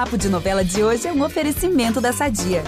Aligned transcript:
Papo 0.00 0.16
de 0.16 0.30
Novela 0.30 0.64
de 0.64 0.82
hoje 0.82 1.06
é 1.06 1.12
um 1.12 1.22
oferecimento 1.22 2.00
da 2.00 2.10
Sadia. 2.10 2.64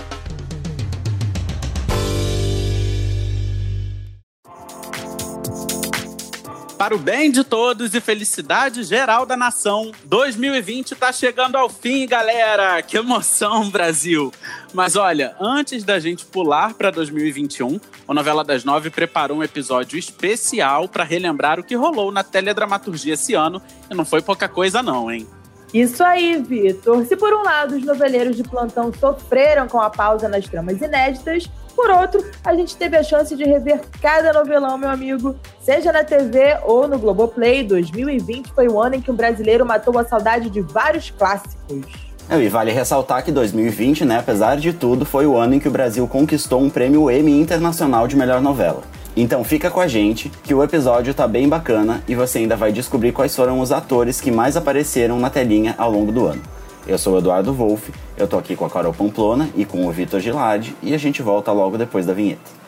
Para 6.76 6.94
o 6.94 6.98
bem 6.98 7.30
de 7.30 7.42
todos 7.42 7.94
e 7.94 8.02
felicidade 8.02 8.82
geral 8.82 9.24
da 9.24 9.34
nação, 9.34 9.92
2020 10.04 10.92
está 10.92 11.10
chegando 11.10 11.56
ao 11.56 11.70
fim, 11.70 12.06
galera! 12.06 12.82
Que 12.82 12.98
emoção, 12.98 13.70
Brasil! 13.70 14.30
Mas 14.74 14.94
olha, 14.94 15.34
antes 15.40 15.84
da 15.84 15.98
gente 15.98 16.26
pular 16.26 16.74
para 16.74 16.90
2021, 16.90 17.80
o 18.06 18.12
Novela 18.12 18.44
das 18.44 18.62
Nove 18.62 18.90
preparou 18.90 19.38
um 19.38 19.42
episódio 19.42 19.98
especial 19.98 20.86
para 20.86 21.02
relembrar 21.02 21.58
o 21.58 21.64
que 21.64 21.74
rolou 21.74 22.12
na 22.12 22.22
teledramaturgia 22.22 23.14
esse 23.14 23.32
ano, 23.32 23.62
e 23.90 23.94
não 23.94 24.04
foi 24.04 24.20
pouca 24.20 24.50
coisa 24.50 24.82
não, 24.82 25.10
hein? 25.10 25.26
Isso 25.72 26.04
aí, 26.04 26.36
Vitor. 26.42 27.04
Se 27.06 27.16
por 27.16 27.32
um 27.32 27.42
lado 27.42 27.76
os 27.76 27.84
noveleiros 27.84 28.36
de 28.36 28.42
plantão 28.42 28.92
sofreram 28.92 29.66
com 29.66 29.80
a 29.80 29.88
pausa 29.88 30.28
nas 30.28 30.46
tramas 30.46 30.80
inéditas, 30.80 31.50
por 31.74 31.90
outro, 31.90 32.22
a 32.44 32.54
gente 32.54 32.76
teve 32.76 32.96
a 32.96 33.02
chance 33.02 33.34
de 33.34 33.44
rever 33.44 33.80
cada 34.00 34.32
novelão, 34.32 34.76
meu 34.76 34.90
amigo. 34.90 35.34
Seja 35.60 35.90
na 35.90 36.04
TV 36.04 36.58
ou 36.64 36.86
no 36.86 36.98
Globoplay, 36.98 37.64
2020 37.64 38.52
foi 38.52 38.68
o 38.68 38.80
ano 38.80 38.96
em 38.96 39.00
que 39.00 39.10
um 39.10 39.16
brasileiro 39.16 39.64
matou 39.64 39.98
a 39.98 40.04
saudade 40.04 40.50
de 40.50 40.60
vários 40.60 41.10
clássicos. 41.10 42.12
É, 42.28 42.38
e 42.38 42.48
vale 42.48 42.70
ressaltar 42.70 43.24
que 43.24 43.32
2020, 43.32 44.04
né, 44.04 44.18
apesar 44.18 44.56
de 44.56 44.72
tudo, 44.72 45.04
foi 45.04 45.26
o 45.26 45.36
ano 45.36 45.54
em 45.54 45.58
que 45.58 45.68
o 45.68 45.70
Brasil 45.70 46.06
conquistou 46.06 46.60
um 46.60 46.70
prêmio 46.70 47.10
Emmy 47.10 47.40
Internacional 47.40 48.06
de 48.06 48.16
Melhor 48.16 48.40
Novela. 48.40 48.82
Então 49.16 49.44
fica 49.44 49.70
com 49.70 49.80
a 49.80 49.86
gente, 49.86 50.30
que 50.42 50.54
o 50.54 50.62
episódio 50.62 51.12
tá 51.12 51.28
bem 51.28 51.48
bacana 51.48 52.02
e 52.08 52.14
você 52.14 52.38
ainda 52.38 52.56
vai 52.56 52.72
descobrir 52.72 53.12
quais 53.12 53.36
foram 53.36 53.60
os 53.60 53.70
atores 53.70 54.20
que 54.20 54.30
mais 54.30 54.56
apareceram 54.56 55.18
na 55.18 55.28
telinha 55.28 55.74
ao 55.76 55.90
longo 55.90 56.10
do 56.10 56.26
ano. 56.26 56.40
Eu 56.86 56.98
sou 56.98 57.14
o 57.14 57.18
Eduardo 57.18 57.52
Wolff, 57.52 57.92
eu 58.16 58.26
tô 58.26 58.38
aqui 58.38 58.56
com 58.56 58.64
a 58.64 58.70
Carol 58.70 58.92
Pamplona 58.92 59.50
e 59.54 59.64
com 59.64 59.86
o 59.86 59.92
Vitor 59.92 60.18
Gilardi 60.18 60.74
e 60.82 60.94
a 60.94 60.98
gente 60.98 61.22
volta 61.22 61.52
logo 61.52 61.76
depois 61.76 62.06
da 62.06 62.14
vinheta. 62.14 62.62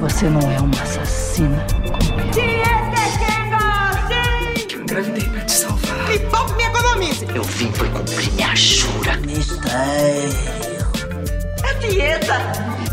Você 0.00 0.28
não 0.28 0.40
é 0.40 0.60
uma 0.60 0.82
assassina 0.82 1.66
como 1.80 2.20
eu. 2.20 2.54
Eu 4.70 4.80
engravidei 4.82 5.28
pra 5.28 5.40
te 5.40 5.52
salvar. 5.52 6.08
Me 6.08 6.18
poupe 6.18 6.54
me 6.54 6.64
economize. 6.64 7.26
Eu 7.34 7.42
vim 7.42 7.72
foi 7.72 7.88
cumprir 7.88 8.32
minha 8.32 8.54
jura. 8.54 9.16
Mistério. 9.16 10.34
É 11.64 11.74
dieta 11.74 12.83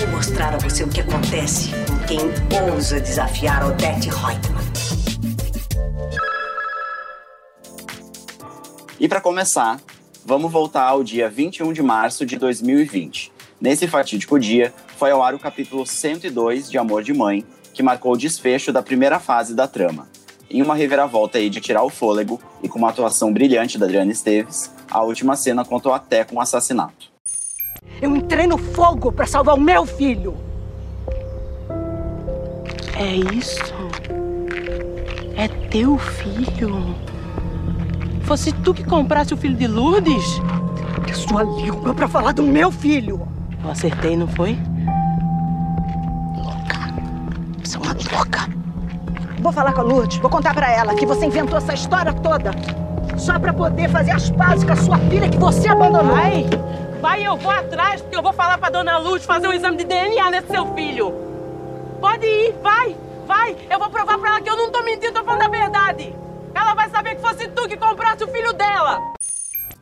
vou 0.00 0.08
mostrar 0.08 0.54
a 0.54 0.58
você 0.58 0.82
o 0.82 0.88
que 0.88 1.02
acontece 1.02 1.70
com 1.86 1.98
quem 2.06 2.20
ousa 2.72 2.98
desafiar 2.98 3.66
Odette 3.66 4.08
Reutemann. 4.08 4.64
E 8.98 9.06
para 9.06 9.20
começar, 9.20 9.78
vamos 10.24 10.50
voltar 10.50 10.84
ao 10.84 11.04
dia 11.04 11.28
21 11.28 11.72
de 11.74 11.82
março 11.82 12.24
de 12.24 12.36
2020. 12.38 13.30
Nesse 13.60 13.86
fatídico 13.86 14.38
dia, 14.38 14.72
foi 14.96 15.10
ao 15.10 15.22
ar 15.22 15.34
o 15.34 15.38
capítulo 15.38 15.84
102 15.84 16.70
de 16.70 16.78
Amor 16.78 17.02
de 17.02 17.12
Mãe, 17.12 17.44
que 17.74 17.82
marcou 17.82 18.14
o 18.14 18.16
desfecho 18.16 18.72
da 18.72 18.82
primeira 18.82 19.20
fase 19.20 19.54
da 19.54 19.68
trama. 19.68 20.08
Em 20.48 20.62
uma 20.62 20.74
reviravolta 20.74 21.36
aí 21.36 21.50
de 21.50 21.60
tirar 21.60 21.82
o 21.82 21.90
fôlego 21.90 22.40
e 22.62 22.68
com 22.68 22.78
uma 22.78 22.88
atuação 22.88 23.32
brilhante 23.32 23.78
da 23.78 23.84
Adriana 23.84 24.12
Esteves, 24.12 24.70
a 24.90 25.02
última 25.02 25.36
cena 25.36 25.62
contou 25.62 25.92
até 25.92 26.24
com 26.24 26.36
o 26.36 26.40
assassinato. 26.40 27.09
Eu 28.00 28.16
entrei 28.16 28.46
no 28.46 28.56
fogo 28.56 29.12
para 29.12 29.26
salvar 29.26 29.54
o 29.54 29.60
meu 29.60 29.84
filho. 29.84 30.36
É 32.96 33.14
isso? 33.34 33.74
É 35.36 35.48
teu 35.70 35.98
filho? 35.98 36.94
Fosse 38.22 38.52
tu 38.52 38.72
que 38.72 38.84
comprasse 38.84 39.34
o 39.34 39.36
filho 39.36 39.56
de 39.56 39.66
Lourdes? 39.66 40.40
Que 41.06 41.14
sua 41.14 41.42
língua 41.42 41.94
para 41.94 42.08
falar 42.08 42.32
do 42.32 42.42
meu 42.42 42.70
filho. 42.70 43.26
Eu 43.62 43.70
acertei, 43.70 44.16
não 44.16 44.28
foi? 44.28 44.58
Louca. 46.36 46.94
Você 47.62 47.76
é 47.76 47.80
uma 47.80 47.96
louca. 48.12 48.48
Vou 49.40 49.52
falar 49.52 49.72
com 49.72 49.80
a 49.80 49.84
Lourdes, 49.84 50.18
vou 50.18 50.30
contar 50.30 50.54
para 50.54 50.70
ela 50.70 50.94
que 50.94 51.06
você 51.06 51.26
inventou 51.26 51.58
essa 51.58 51.74
história 51.74 52.12
toda 52.12 52.50
só 53.16 53.38
para 53.38 53.52
poder 53.52 53.88
fazer 53.88 54.12
as 54.12 54.30
pazes 54.30 54.64
com 54.64 54.72
a 54.72 54.76
sua 54.76 54.98
filha 54.98 55.28
que 55.28 55.38
você 55.38 55.68
abandonou. 55.68 56.14
Vai! 56.14 56.46
Vai, 57.00 57.26
eu 57.26 57.34
vou 57.34 57.50
atrás, 57.50 58.02
porque 58.02 58.14
eu 58.14 58.22
vou 58.22 58.32
falar 58.32 58.58
pra 58.58 58.68
dona 58.68 58.98
Luz 58.98 59.24
fazer 59.24 59.48
um 59.48 59.52
exame 59.54 59.78
de 59.78 59.84
DNA 59.84 60.30
nesse 60.30 60.48
seu 60.48 60.66
filho. 60.74 61.14
Pode 61.98 62.26
ir, 62.26 62.54
vai, 62.62 62.94
vai. 63.26 63.56
Eu 63.70 63.78
vou 63.78 63.88
provar 63.88 64.18
pra 64.18 64.28
ela 64.28 64.40
que 64.42 64.50
eu 64.50 64.56
não 64.56 64.70
tô 64.70 64.82
mentindo, 64.82 65.14
tô 65.14 65.24
falando 65.24 65.42
a 65.42 65.48
verdade. 65.48 66.14
Ela 66.54 66.74
vai 66.74 66.90
saber 66.90 67.14
que 67.14 67.22
fosse 67.22 67.48
tu 67.48 67.66
que 67.66 67.76
comprasse 67.78 68.22
o 68.22 68.28
filho 68.28 68.52
dela. 68.52 69.00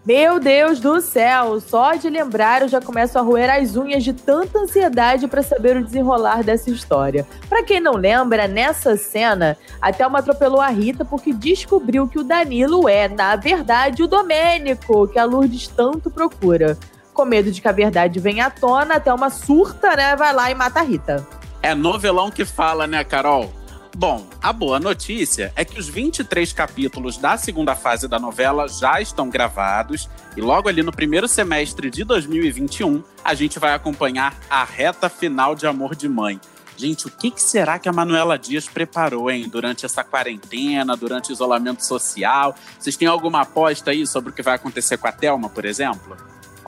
Meu 0.06 0.38
Deus 0.38 0.78
do 0.78 1.00
céu, 1.00 1.60
só 1.60 1.94
de 1.94 2.08
lembrar 2.08 2.62
eu 2.62 2.68
já 2.68 2.80
começo 2.80 3.18
a 3.18 3.20
roer 3.20 3.50
as 3.50 3.76
unhas 3.76 4.04
de 4.04 4.12
tanta 4.12 4.60
ansiedade 4.60 5.26
para 5.26 5.42
saber 5.42 5.76
o 5.76 5.84
desenrolar 5.84 6.44
dessa 6.44 6.70
história. 6.70 7.26
Para 7.48 7.64
quem 7.64 7.80
não 7.80 7.94
lembra, 7.94 8.46
nessa 8.46 8.96
cena, 8.96 9.58
a 9.82 9.92
Thelma 9.92 10.20
atropelou 10.20 10.60
a 10.60 10.68
Rita 10.68 11.04
porque 11.04 11.32
descobriu 11.32 12.06
que 12.06 12.18
o 12.18 12.24
Danilo 12.24 12.88
é, 12.88 13.08
na 13.08 13.34
verdade, 13.34 14.04
o 14.04 14.08
Domênico, 14.08 15.08
que 15.08 15.18
a 15.18 15.24
Lourdes 15.24 15.66
tanto 15.66 16.08
procura 16.10 16.78
com 17.18 17.24
medo 17.24 17.50
de 17.50 17.60
que 17.60 17.66
a 17.66 17.72
verdade 17.72 18.20
venha 18.20 18.46
à 18.46 18.50
tona, 18.50 18.94
até 18.94 19.12
uma 19.12 19.28
surta, 19.28 19.96
né? 19.96 20.14
Vai 20.14 20.32
lá 20.32 20.52
e 20.52 20.54
mata 20.54 20.78
a 20.78 20.82
Rita. 20.84 21.26
É 21.60 21.74
novelão 21.74 22.30
que 22.30 22.44
fala, 22.44 22.86
né, 22.86 23.02
Carol? 23.02 23.52
Bom, 23.96 24.24
a 24.40 24.52
boa 24.52 24.78
notícia 24.78 25.52
é 25.56 25.64
que 25.64 25.80
os 25.80 25.88
23 25.88 26.52
capítulos 26.52 27.18
da 27.18 27.36
segunda 27.36 27.74
fase 27.74 28.06
da 28.06 28.20
novela 28.20 28.68
já 28.68 29.00
estão 29.00 29.28
gravados 29.28 30.08
e 30.36 30.40
logo 30.40 30.68
ali 30.68 30.80
no 30.80 30.92
primeiro 30.92 31.26
semestre 31.26 31.90
de 31.90 32.04
2021 32.04 33.02
a 33.24 33.34
gente 33.34 33.58
vai 33.58 33.74
acompanhar 33.74 34.38
a 34.48 34.62
reta 34.62 35.08
final 35.08 35.56
de 35.56 35.66
Amor 35.66 35.96
de 35.96 36.08
Mãe. 36.08 36.40
Gente, 36.76 37.08
o 37.08 37.10
que, 37.10 37.32
será 37.34 37.80
que 37.80 37.88
a 37.88 37.92
Manuela 37.92 38.38
Dias 38.38 38.68
preparou, 38.68 39.28
hein, 39.28 39.48
durante 39.48 39.84
essa 39.84 40.04
quarentena, 40.04 40.96
durante 40.96 41.30
o 41.30 41.32
isolamento 41.32 41.84
social? 41.84 42.54
Vocês 42.78 42.96
têm 42.96 43.08
alguma 43.08 43.40
aposta 43.40 43.90
aí 43.90 44.06
sobre 44.06 44.30
o 44.30 44.32
que 44.32 44.42
vai 44.42 44.54
acontecer 44.54 44.96
com 44.98 45.08
a 45.08 45.12
Thelma, 45.12 45.48
por 45.48 45.64
exemplo? 45.64 46.16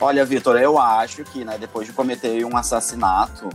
Olha, 0.01 0.25
Vitor, 0.25 0.57
eu 0.57 0.79
acho 0.79 1.23
que, 1.23 1.45
né, 1.45 1.59
depois 1.59 1.85
de 1.85 1.93
cometer 1.93 2.43
um 2.43 2.57
assassinato, 2.57 3.47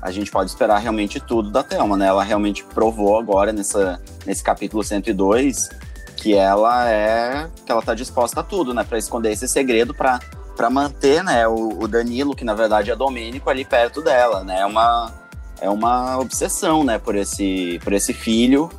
a 0.00 0.12
gente 0.12 0.30
pode 0.30 0.48
esperar 0.48 0.78
realmente 0.78 1.18
tudo 1.18 1.50
da 1.50 1.64
Thelma, 1.64 1.96
né? 1.96 2.06
Ela 2.06 2.22
realmente 2.22 2.62
provou 2.62 3.18
agora 3.18 3.52
nessa, 3.52 4.00
nesse 4.24 4.44
capítulo 4.44 4.84
102 4.84 5.68
que 6.16 6.34
ela 6.34 6.88
é 6.88 7.50
que 7.66 7.72
ela 7.72 7.82
tá 7.82 7.94
disposta 7.94 8.40
a 8.40 8.42
tudo, 8.44 8.72
né, 8.72 8.84
para 8.84 8.96
esconder 8.96 9.32
esse 9.32 9.48
segredo 9.48 9.92
para 9.92 10.20
para 10.54 10.68
manter, 10.68 11.24
né, 11.24 11.48
o, 11.48 11.80
o, 11.80 11.88
Danilo, 11.88 12.36
que 12.36 12.44
na 12.44 12.52
verdade 12.52 12.90
é 12.90 12.94
Domênico 12.94 13.48
ali 13.48 13.64
perto 13.64 14.02
dela, 14.02 14.44
né? 14.44 14.60
É 14.60 14.66
uma 14.66 15.12
é 15.60 15.68
uma 15.68 16.18
obsessão, 16.18 16.84
né, 16.84 16.98
por 16.98 17.16
esse 17.16 17.80
por 17.82 17.92
esse 17.92 18.12
filho 18.12 18.70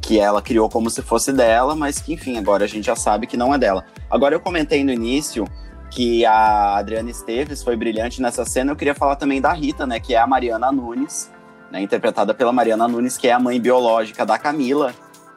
que 0.00 0.20
ela 0.20 0.40
criou 0.40 0.68
como 0.68 0.90
se 0.90 1.02
fosse 1.02 1.32
dela, 1.32 1.74
mas 1.74 1.98
que 1.98 2.12
enfim, 2.12 2.38
agora 2.38 2.64
a 2.64 2.68
gente 2.68 2.84
já 2.84 2.94
sabe 2.94 3.26
que 3.26 3.36
não 3.36 3.52
é 3.52 3.58
dela. 3.58 3.84
Agora 4.08 4.34
eu 4.34 4.40
comentei 4.40 4.84
no 4.84 4.92
início 4.92 5.44
que 5.90 6.24
a 6.26 6.76
Adriana 6.76 7.10
Esteves 7.10 7.62
foi 7.62 7.76
brilhante 7.76 8.20
nessa 8.20 8.44
cena. 8.44 8.72
Eu 8.72 8.76
queria 8.76 8.94
falar 8.94 9.16
também 9.16 9.40
da 9.40 9.52
Rita, 9.52 9.86
né, 9.86 10.00
que 10.00 10.14
é 10.14 10.18
a 10.18 10.26
Mariana 10.26 10.70
Nunes, 10.72 11.30
né, 11.70 11.80
interpretada 11.80 12.34
pela 12.34 12.52
Mariana 12.52 12.86
Nunes, 12.86 13.16
que 13.16 13.28
é 13.28 13.32
a 13.32 13.38
mãe 13.38 13.60
biológica 13.60 14.24
da 14.26 14.38
Camila 14.38 14.94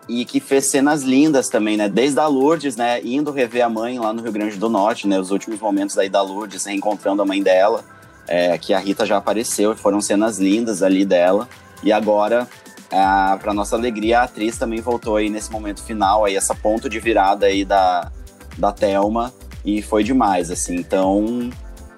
e 0.08 0.26
que 0.26 0.40
fez 0.40 0.66
cenas 0.66 1.04
lindas 1.04 1.50
também, 1.50 1.78
né, 1.78 1.88
desde 1.88 2.20
a 2.20 2.28
Lourdes, 2.28 2.76
né, 2.76 3.00
indo 3.04 3.32
rever 3.32 3.64
a 3.64 3.70
mãe 3.70 4.00
lá 4.00 4.12
no 4.12 4.22
Rio 4.22 4.32
Grande 4.32 4.58
do 4.58 4.70
Norte, 4.70 5.08
né, 5.08 5.20
os 5.20 5.30
últimos 5.32 5.60
momentos 5.60 5.98
aí 5.98 6.10
da 6.10 6.22
Lourdes, 6.22 6.66
reencontrando 6.66 7.22
a 7.22 7.26
mãe 7.26 7.44
dela, 7.44 7.84
é, 8.28 8.58
que 8.58 8.74
a 8.74 8.80
Rita 8.80 9.06
já 9.06 9.18
apareceu 9.18 9.72
e 9.72 9.76
foram 9.76 10.02
cenas 10.02 10.40
lindas 10.40 10.84
ali 10.84 11.06
dela. 11.06 11.48
E 11.84 11.92
agora, 11.92 12.48
é, 12.92 13.38
para 13.38 13.54
nossa 13.54 13.76
alegria, 13.76 14.22
a 14.22 14.24
atriz 14.24 14.58
também 14.58 14.81
voltou 14.81 15.16
aí 15.16 15.30
nesse 15.30 15.52
momento 15.52 15.84
final, 15.84 16.25
aí 16.25 16.36
essa 16.36 16.54
ponto 16.54 16.90
de 16.90 17.00
virada 17.00 17.45
aí 17.45 17.63
da, 17.63 18.12
da 18.57 18.72
Thelma, 18.72 19.34
e 19.63 19.81
foi 19.81 20.03
demais, 20.03 20.50
assim. 20.51 20.75
Então, 20.75 21.50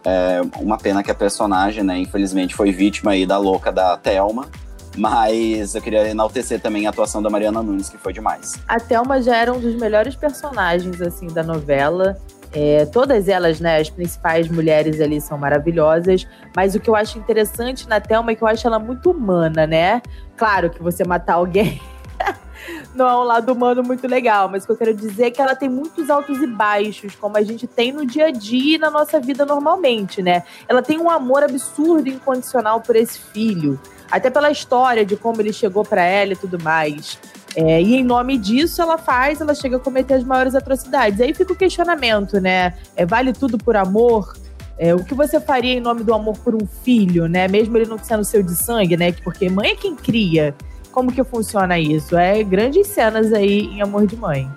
é 0.03 0.41
uma 0.59 0.77
pena 0.77 1.03
que 1.03 1.11
a 1.11 1.15
personagem, 1.15 1.83
né, 1.83 1.97
infelizmente 1.97 2.55
foi 2.55 2.71
vítima 2.71 3.11
aí 3.11 3.25
da 3.25 3.37
louca 3.37 3.71
da 3.71 3.97
Thelma. 3.97 4.47
Mas 4.97 5.73
eu 5.73 5.81
queria 5.81 6.09
enaltecer 6.09 6.59
também 6.59 6.85
a 6.85 6.89
atuação 6.89 7.21
da 7.21 7.29
Mariana 7.29 7.63
Nunes, 7.63 7.87
que 7.89 7.97
foi 7.97 8.11
demais. 8.11 8.55
A 8.67 8.77
Thelma 8.77 9.21
já 9.21 9.37
era 9.37 9.53
um 9.53 9.59
dos 9.59 9.75
melhores 9.75 10.15
personagens, 10.15 11.01
assim, 11.01 11.27
da 11.27 11.41
novela. 11.41 12.17
É, 12.51 12.85
todas 12.87 13.29
elas, 13.29 13.61
né, 13.61 13.77
as 13.77 13.89
principais 13.89 14.49
mulheres 14.49 14.99
ali 14.99 15.21
são 15.21 15.37
maravilhosas, 15.37 16.27
mas 16.53 16.75
o 16.75 16.79
que 16.81 16.89
eu 16.89 16.95
acho 16.97 17.17
interessante 17.17 17.87
na 17.87 18.01
Thelma 18.01 18.31
é 18.31 18.35
que 18.35 18.43
eu 18.43 18.47
acho 18.47 18.67
ela 18.67 18.77
muito 18.77 19.11
humana, 19.11 19.65
né? 19.65 20.01
Claro 20.35 20.69
que 20.69 20.83
você 20.83 21.05
matar 21.05 21.35
alguém 21.35 21.79
não 22.93 23.07
é 23.07 23.15
um 23.15 23.23
lado 23.23 23.51
humano 23.51 23.83
muito 23.83 24.07
legal, 24.07 24.49
mas 24.49 24.63
o 24.63 24.65
que 24.67 24.71
eu 24.73 24.77
quero 24.77 24.93
dizer 24.93 25.25
é 25.25 25.31
que 25.31 25.41
ela 25.41 25.55
tem 25.55 25.69
muitos 25.69 26.09
altos 26.09 26.41
e 26.41 26.47
baixos, 26.47 27.15
como 27.15 27.37
a 27.37 27.41
gente 27.41 27.67
tem 27.67 27.91
no 27.91 28.05
dia 28.05 28.27
a 28.27 28.31
dia 28.31 28.75
e 28.75 28.79
na 28.79 28.89
nossa 28.89 29.19
vida 29.19 29.45
normalmente, 29.45 30.21
né? 30.21 30.43
Ela 30.67 30.81
tem 30.81 30.99
um 30.99 31.09
amor 31.09 31.43
absurdo 31.43 32.07
e 32.07 32.13
incondicional 32.13 32.81
por 32.81 32.95
esse 32.95 33.19
filho, 33.19 33.79
até 34.09 34.29
pela 34.29 34.51
história 34.51 35.05
de 35.05 35.15
como 35.15 35.41
ele 35.41 35.53
chegou 35.53 35.83
para 35.83 36.03
ela 36.03 36.33
e 36.33 36.35
tudo 36.35 36.61
mais. 36.61 37.17
É, 37.55 37.81
e 37.81 37.95
em 37.95 38.03
nome 38.03 38.37
disso, 38.37 38.81
ela 38.81 38.97
faz, 38.97 39.41
ela 39.41 39.53
chega 39.53 39.77
a 39.77 39.79
cometer 39.79 40.13
as 40.13 40.23
maiores 40.23 40.55
atrocidades. 40.55 41.19
Aí 41.19 41.33
fica 41.33 41.51
o 41.51 41.55
questionamento, 41.55 42.39
né? 42.39 42.73
É, 42.95 43.05
vale 43.05 43.33
tudo 43.33 43.57
por 43.57 43.75
amor? 43.75 44.33
É, 44.77 44.95
o 44.95 45.03
que 45.03 45.13
você 45.13 45.39
faria 45.39 45.73
em 45.73 45.79
nome 45.79 46.03
do 46.03 46.13
amor 46.13 46.37
por 46.39 46.55
um 46.55 46.65
filho, 46.83 47.27
né? 47.27 47.47
Mesmo 47.47 47.77
ele 47.77 47.85
não 47.85 47.97
sendo 47.97 48.23
seu 48.23 48.41
de 48.41 48.55
sangue, 48.55 48.95
né? 48.95 49.11
Porque 49.11 49.49
mãe 49.49 49.71
é 49.71 49.75
quem 49.75 49.95
cria. 49.95 50.55
Como 50.91 51.11
que 51.11 51.23
funciona 51.23 51.79
isso? 51.79 52.17
É 52.17 52.43
grandes 52.43 52.87
cenas 52.87 53.31
aí 53.33 53.67
em 53.67 53.81
Amor 53.81 54.05
de 54.05 54.15
Mãe. 54.15 54.49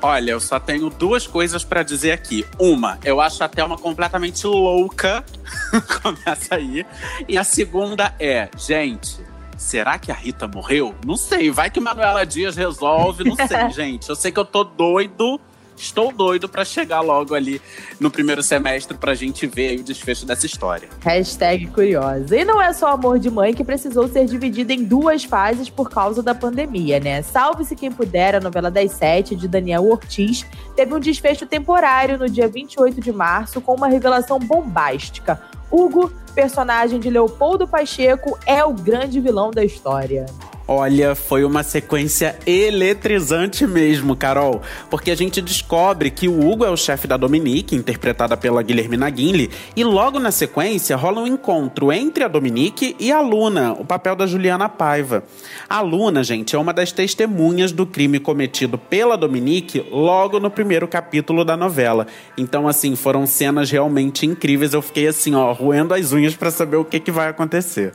Olha, 0.00 0.32
eu 0.32 0.40
só 0.40 0.60
tenho 0.60 0.90
duas 0.90 1.26
coisas 1.26 1.64
para 1.64 1.82
dizer 1.82 2.12
aqui. 2.12 2.44
Uma, 2.58 2.98
eu 3.02 3.20
acho 3.20 3.42
a 3.42 3.48
Thelma 3.48 3.78
completamente 3.78 4.46
louca. 4.46 5.24
Começa 6.02 6.56
aí. 6.56 6.84
E 7.26 7.38
a 7.38 7.44
segunda 7.44 8.14
é, 8.20 8.50
gente, 8.56 9.18
será 9.56 9.98
que 9.98 10.12
a 10.12 10.14
Rita 10.14 10.46
morreu? 10.46 10.94
Não 11.06 11.16
sei. 11.16 11.50
Vai 11.50 11.70
que 11.70 11.80
Manuela 11.80 12.26
Dias 12.26 12.54
resolve, 12.54 13.24
não 13.24 13.34
sei, 13.34 13.70
gente. 13.72 14.08
Eu 14.10 14.14
sei 14.14 14.30
que 14.30 14.38
eu 14.38 14.44
tô 14.44 14.62
doido 14.62 15.40
Estou 15.76 16.12
doido 16.12 16.48
para 16.48 16.64
chegar 16.64 17.00
logo 17.00 17.34
ali 17.34 17.60
no 17.98 18.10
primeiro 18.10 18.42
semestre 18.42 18.96
pra 18.96 19.14
gente 19.14 19.46
ver 19.46 19.80
o 19.80 19.82
desfecho 19.82 20.24
dessa 20.26 20.46
história. 20.46 20.88
Hashtag 21.00 21.66
curiosa. 21.68 22.36
E 22.36 22.44
não 22.44 22.60
é 22.60 22.72
só 22.72 22.88
Amor 22.88 23.18
de 23.18 23.30
Mãe 23.30 23.52
que 23.52 23.64
precisou 23.64 24.08
ser 24.08 24.26
dividido 24.26 24.72
em 24.72 24.84
duas 24.84 25.24
fases 25.24 25.68
por 25.68 25.90
causa 25.90 26.22
da 26.22 26.34
pandemia, 26.34 27.00
né? 27.00 27.22
Salve-se 27.22 27.76
Quem 27.76 27.90
Puder, 27.90 28.36
a 28.36 28.40
novela 28.40 28.70
das 28.70 28.92
sete, 28.92 29.34
de 29.34 29.48
Daniel 29.48 29.84
Ortiz, 29.88 30.46
teve 30.74 30.94
um 30.94 31.00
desfecho 31.00 31.46
temporário 31.46 32.18
no 32.18 32.28
dia 32.28 32.48
28 32.48 33.00
de 33.00 33.12
março 33.12 33.60
com 33.60 33.74
uma 33.74 33.88
revelação 33.88 34.38
bombástica. 34.38 35.40
Hugo, 35.70 36.12
personagem 36.34 36.98
de 36.98 37.08
Leopoldo 37.08 37.66
Pacheco, 37.66 38.38
é 38.46 38.64
o 38.64 38.72
grande 38.72 39.20
vilão 39.20 39.50
da 39.50 39.64
história. 39.64 40.26
Olha, 40.66 41.14
foi 41.14 41.44
uma 41.44 41.62
sequência 41.62 42.38
eletrizante 42.46 43.66
mesmo, 43.66 44.16
Carol. 44.16 44.62
Porque 44.88 45.10
a 45.10 45.14
gente 45.14 45.42
descobre 45.42 46.10
que 46.10 46.26
o 46.26 46.40
Hugo 46.40 46.64
é 46.64 46.70
o 46.70 46.76
chefe 46.76 47.06
da 47.06 47.18
Dominique, 47.18 47.76
interpretada 47.76 48.34
pela 48.34 48.62
Guilhermina 48.62 49.10
Guinle, 49.10 49.50
e 49.76 49.84
logo 49.84 50.18
na 50.18 50.30
sequência 50.30 50.96
rola 50.96 51.20
um 51.20 51.26
encontro 51.26 51.92
entre 51.92 52.24
a 52.24 52.28
Dominique 52.28 52.96
e 52.98 53.12
a 53.12 53.20
Luna, 53.20 53.74
o 53.74 53.84
papel 53.84 54.16
da 54.16 54.26
Juliana 54.26 54.66
Paiva. 54.66 55.22
A 55.68 55.82
Luna, 55.82 56.24
gente, 56.24 56.56
é 56.56 56.58
uma 56.58 56.72
das 56.72 56.92
testemunhas 56.92 57.70
do 57.70 57.84
crime 57.84 58.18
cometido 58.18 58.78
pela 58.78 59.18
Dominique 59.18 59.86
logo 59.90 60.40
no 60.40 60.50
primeiro 60.50 60.88
capítulo 60.88 61.44
da 61.44 61.58
novela. 61.58 62.06
Então, 62.38 62.66
assim, 62.66 62.96
foram 62.96 63.26
cenas 63.26 63.70
realmente 63.70 64.24
incríveis. 64.24 64.72
Eu 64.72 64.80
fiquei 64.80 65.08
assim, 65.08 65.34
ó, 65.34 65.52
roendo 65.52 65.92
as 65.92 66.10
unhas 66.10 66.23
para 66.32 66.50
saber 66.50 66.76
o 66.76 66.84
que, 66.84 66.98
que 66.98 67.12
vai 67.12 67.28
acontecer. 67.28 67.92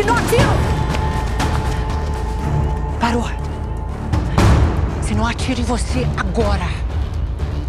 Se 0.00 0.06
não 0.06 0.16
atiro! 0.16 0.42
Parou. 2.98 3.24
Se 5.02 5.14
não 5.14 5.26
atiro 5.26 5.60
em 5.60 5.64
você 5.64 6.06
agora. 6.16 6.64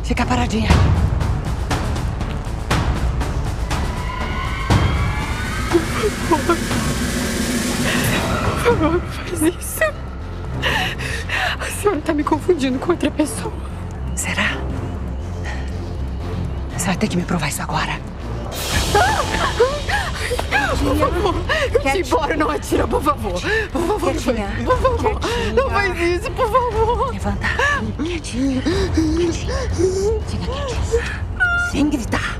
Fica 0.01 0.25
paradinha. 0.25 0.69
Por 6.29 6.39
favor. 6.39 6.57
Por 8.53 8.63
favor, 8.63 8.91
não 8.93 9.01
faz 9.01 9.41
isso. 9.41 9.83
A 11.59 11.65
senhora 11.81 11.99
tá 11.99 12.13
me 12.13 12.23
confundindo 12.23 12.79
com 12.79 12.91
outra 12.93 13.11
pessoa. 13.11 13.51
Ter 17.01 17.07
que 17.07 17.17
me 17.17 17.23
provar 17.23 17.49
isso 17.49 17.61
agora. 17.63 17.99
Por 20.77 20.95
favor, 20.97 21.35
eu 21.83 21.99
embora, 21.99 22.37
não 22.37 22.49
atira, 22.49 22.87
por 22.87 23.01
favor. 23.01 23.41
Por 23.71 23.87
favor, 23.87 24.11
Quietinha. 24.13 24.49
por 24.63 24.81
favor. 24.81 25.19
Quietinha. 25.19 25.53
Não 25.53 25.69
faz 25.69 25.99
isso, 25.99 26.31
por 26.31 26.51
favor. 26.51 27.11
Levanta. 27.11 27.47
Quietinha. 27.97 28.61
Quietinha. 28.61 29.33
Fica 30.27 30.45
quietinha. 30.45 31.23
Sem 31.71 31.89
gritar. 31.89 32.39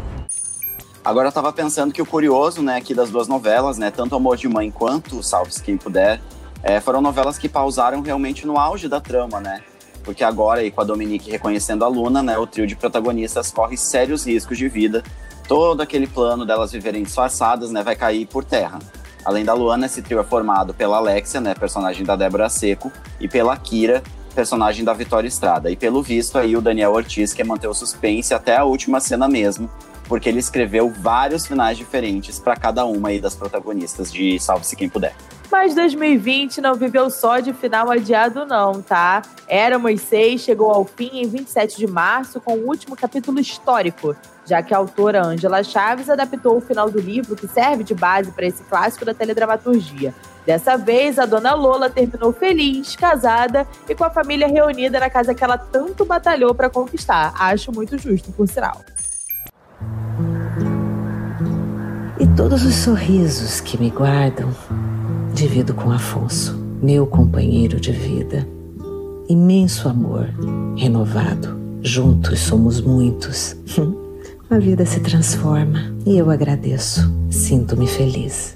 Agora 1.04 1.30
eu 1.30 1.31
tava 1.31 1.52
pensando 1.52 1.92
que 1.92 2.02
o 2.02 2.06
curioso, 2.06 2.62
né, 2.62 2.78
aqui 2.78 2.94
das 2.94 3.10
duas 3.10 3.28
novelas, 3.28 3.80
né, 3.80 3.90
tanto 3.90 4.16
Amor 4.16 4.38
de 4.38 4.48
Mãe 4.48 4.69
quanto 4.69 5.24
Salve-se 5.24 5.63
Quem 5.63 5.75
Puder, 5.75 6.22
é, 6.62 6.80
foram 6.80 7.02
novelas 7.02 7.40
que 7.40 7.50
pausaram 7.50 8.02
realmente 8.02 8.46
no 8.46 8.60
auge 8.60 8.88
da 8.88 9.02
trama, 9.02 9.40
né? 9.40 9.63
Porque 10.03 10.24
agora, 10.24 10.62
aí, 10.62 10.71
com 10.71 10.81
a 10.81 10.83
Dominique 10.83 11.31
reconhecendo 11.31 11.86
a 11.86 11.88
Luna, 11.88 12.24
né, 12.24 12.38
o 12.38 12.48
trio 12.48 12.65
de 12.65 12.75
protagonistas 12.75 13.51
corre 13.51 13.77
sérios 13.77 14.25
riscos 14.25 14.57
de 14.57 14.68
vida 14.68 15.03
todo 15.51 15.81
aquele 15.81 16.07
plano 16.07 16.45
delas 16.45 16.71
viverem 16.71 17.03
disfarçadas, 17.03 17.71
né, 17.71 17.83
vai 17.83 17.94
cair 17.94 18.25
por 18.25 18.42
terra. 18.42 18.80
Além 19.25 19.44
da 19.44 19.53
Luana, 19.53 19.86
esse 19.86 20.01
trio 20.01 20.18
é 20.18 20.24
formado 20.24 20.74
pela 20.74 20.95
Alexia, 20.95 21.42
né, 21.42 21.53
personagem 21.53 22.06
da 22.06 22.15
Débora 22.15 22.48
Seco, 22.48 22.89
e 23.19 23.27
pela 23.27 23.57
Kira, 23.57 24.01
personagem 24.33 24.86
da 24.86 24.94
Vitória 24.94 25.27
Estrada. 25.27 25.69
E 25.69 25.75
pelo 25.75 26.01
visto 26.01 26.38
aí 26.38 26.56
o 26.56 26.62
Daniel 26.62 26.94
Ortiz 26.94 27.33
quer 27.33 27.45
manter 27.45 27.68
o 27.68 27.74
suspense 27.74 28.33
até 28.33 28.56
a 28.56 28.63
última 28.63 29.01
cena 29.01 29.27
mesmo, 29.27 29.69
porque 30.07 30.30
ele 30.30 30.39
escreveu 30.39 30.89
vários 30.89 31.45
finais 31.45 31.77
diferentes 31.77 32.39
para 32.39 32.56
cada 32.56 32.86
uma 32.86 33.09
aí 33.09 33.19
das 33.19 33.36
protagonistas 33.36 34.09
de 34.09 34.39
Salve-se 34.39 34.77
Quem 34.77 34.88
Puder. 34.88 35.13
Mas 35.51 35.75
2020 35.75 36.62
não 36.62 36.75
viveu 36.75 37.09
só 37.09 37.39
de 37.39 37.51
final 37.51 37.92
adiado, 37.92 38.45
não, 38.45 38.81
tá? 38.81 39.21
Éramos 39.48 40.00
seis 40.00 40.42
chegou 40.42 40.71
ao 40.71 40.86
fim 40.86 41.09
em 41.13 41.27
27 41.27 41.77
de 41.77 41.88
março 41.88 42.39
com 42.39 42.53
o 42.53 42.68
último 42.68 42.95
capítulo 42.95 43.38
histórico, 43.38 44.15
já 44.45 44.63
que 44.63 44.74
a 44.74 44.77
autora 44.77 45.21
Angela 45.21 45.62
Chaves 45.62 46.09
adaptou 46.09 46.56
o 46.56 46.62
final 46.62 46.89
do 46.89 47.01
livro 47.01 47.36
que 47.36 47.48
serve 47.48 47.83
de 47.83 47.94
base 47.94 48.31
para 48.31 48.45
esse 48.45 48.63
clássico 48.63 49.03
da 49.03 49.13
teledramaturgia. 49.13 50.15
Dessa 50.45 50.77
vez, 50.77 51.19
a 51.19 51.25
dona 51.25 51.53
Lola 51.53 51.89
terminou 51.89 52.31
feliz, 52.31 52.95
casada 52.95 53.68
e 53.89 53.94
com 53.94 54.06
a 54.06 54.09
família 54.09 54.48
reunida 54.48 55.01
na 55.01 55.09
casa 55.09 55.36
que 55.36 55.44
ela 55.44 55.57
tanto 55.57 56.06
batalhou 56.06 56.56
para 56.56 56.69
conquistar. 56.69 57.33
Acho 57.38 57.74
muito 57.74 57.98
justo, 57.98 58.31
por 58.31 58.48
sinal. 58.48 58.81
E 62.21 62.27
todos 62.38 62.63
os 62.63 62.75
sorrisos 62.75 63.59
que 63.59 63.77
me 63.77 63.89
guardam, 63.89 64.53
divido 65.42 65.74
com 65.74 65.92
Afonso, 65.92 66.56
meu 66.84 67.08
companheiro 67.08 67.80
de 67.80 67.92
vida. 67.92 68.48
Imenso 69.28 69.90
amor, 69.90 70.30
renovado. 70.78 71.60
Juntos 71.82 72.42
somos 72.42 72.80
muitos. 72.80 73.56
A 74.52 74.60
vida 74.60 74.86
se 74.86 75.00
transforma 75.00 75.96
e 76.06 76.16
eu 76.16 76.30
agradeço. 76.30 77.12
Sinto-me 77.32 77.88
feliz. 77.88 78.56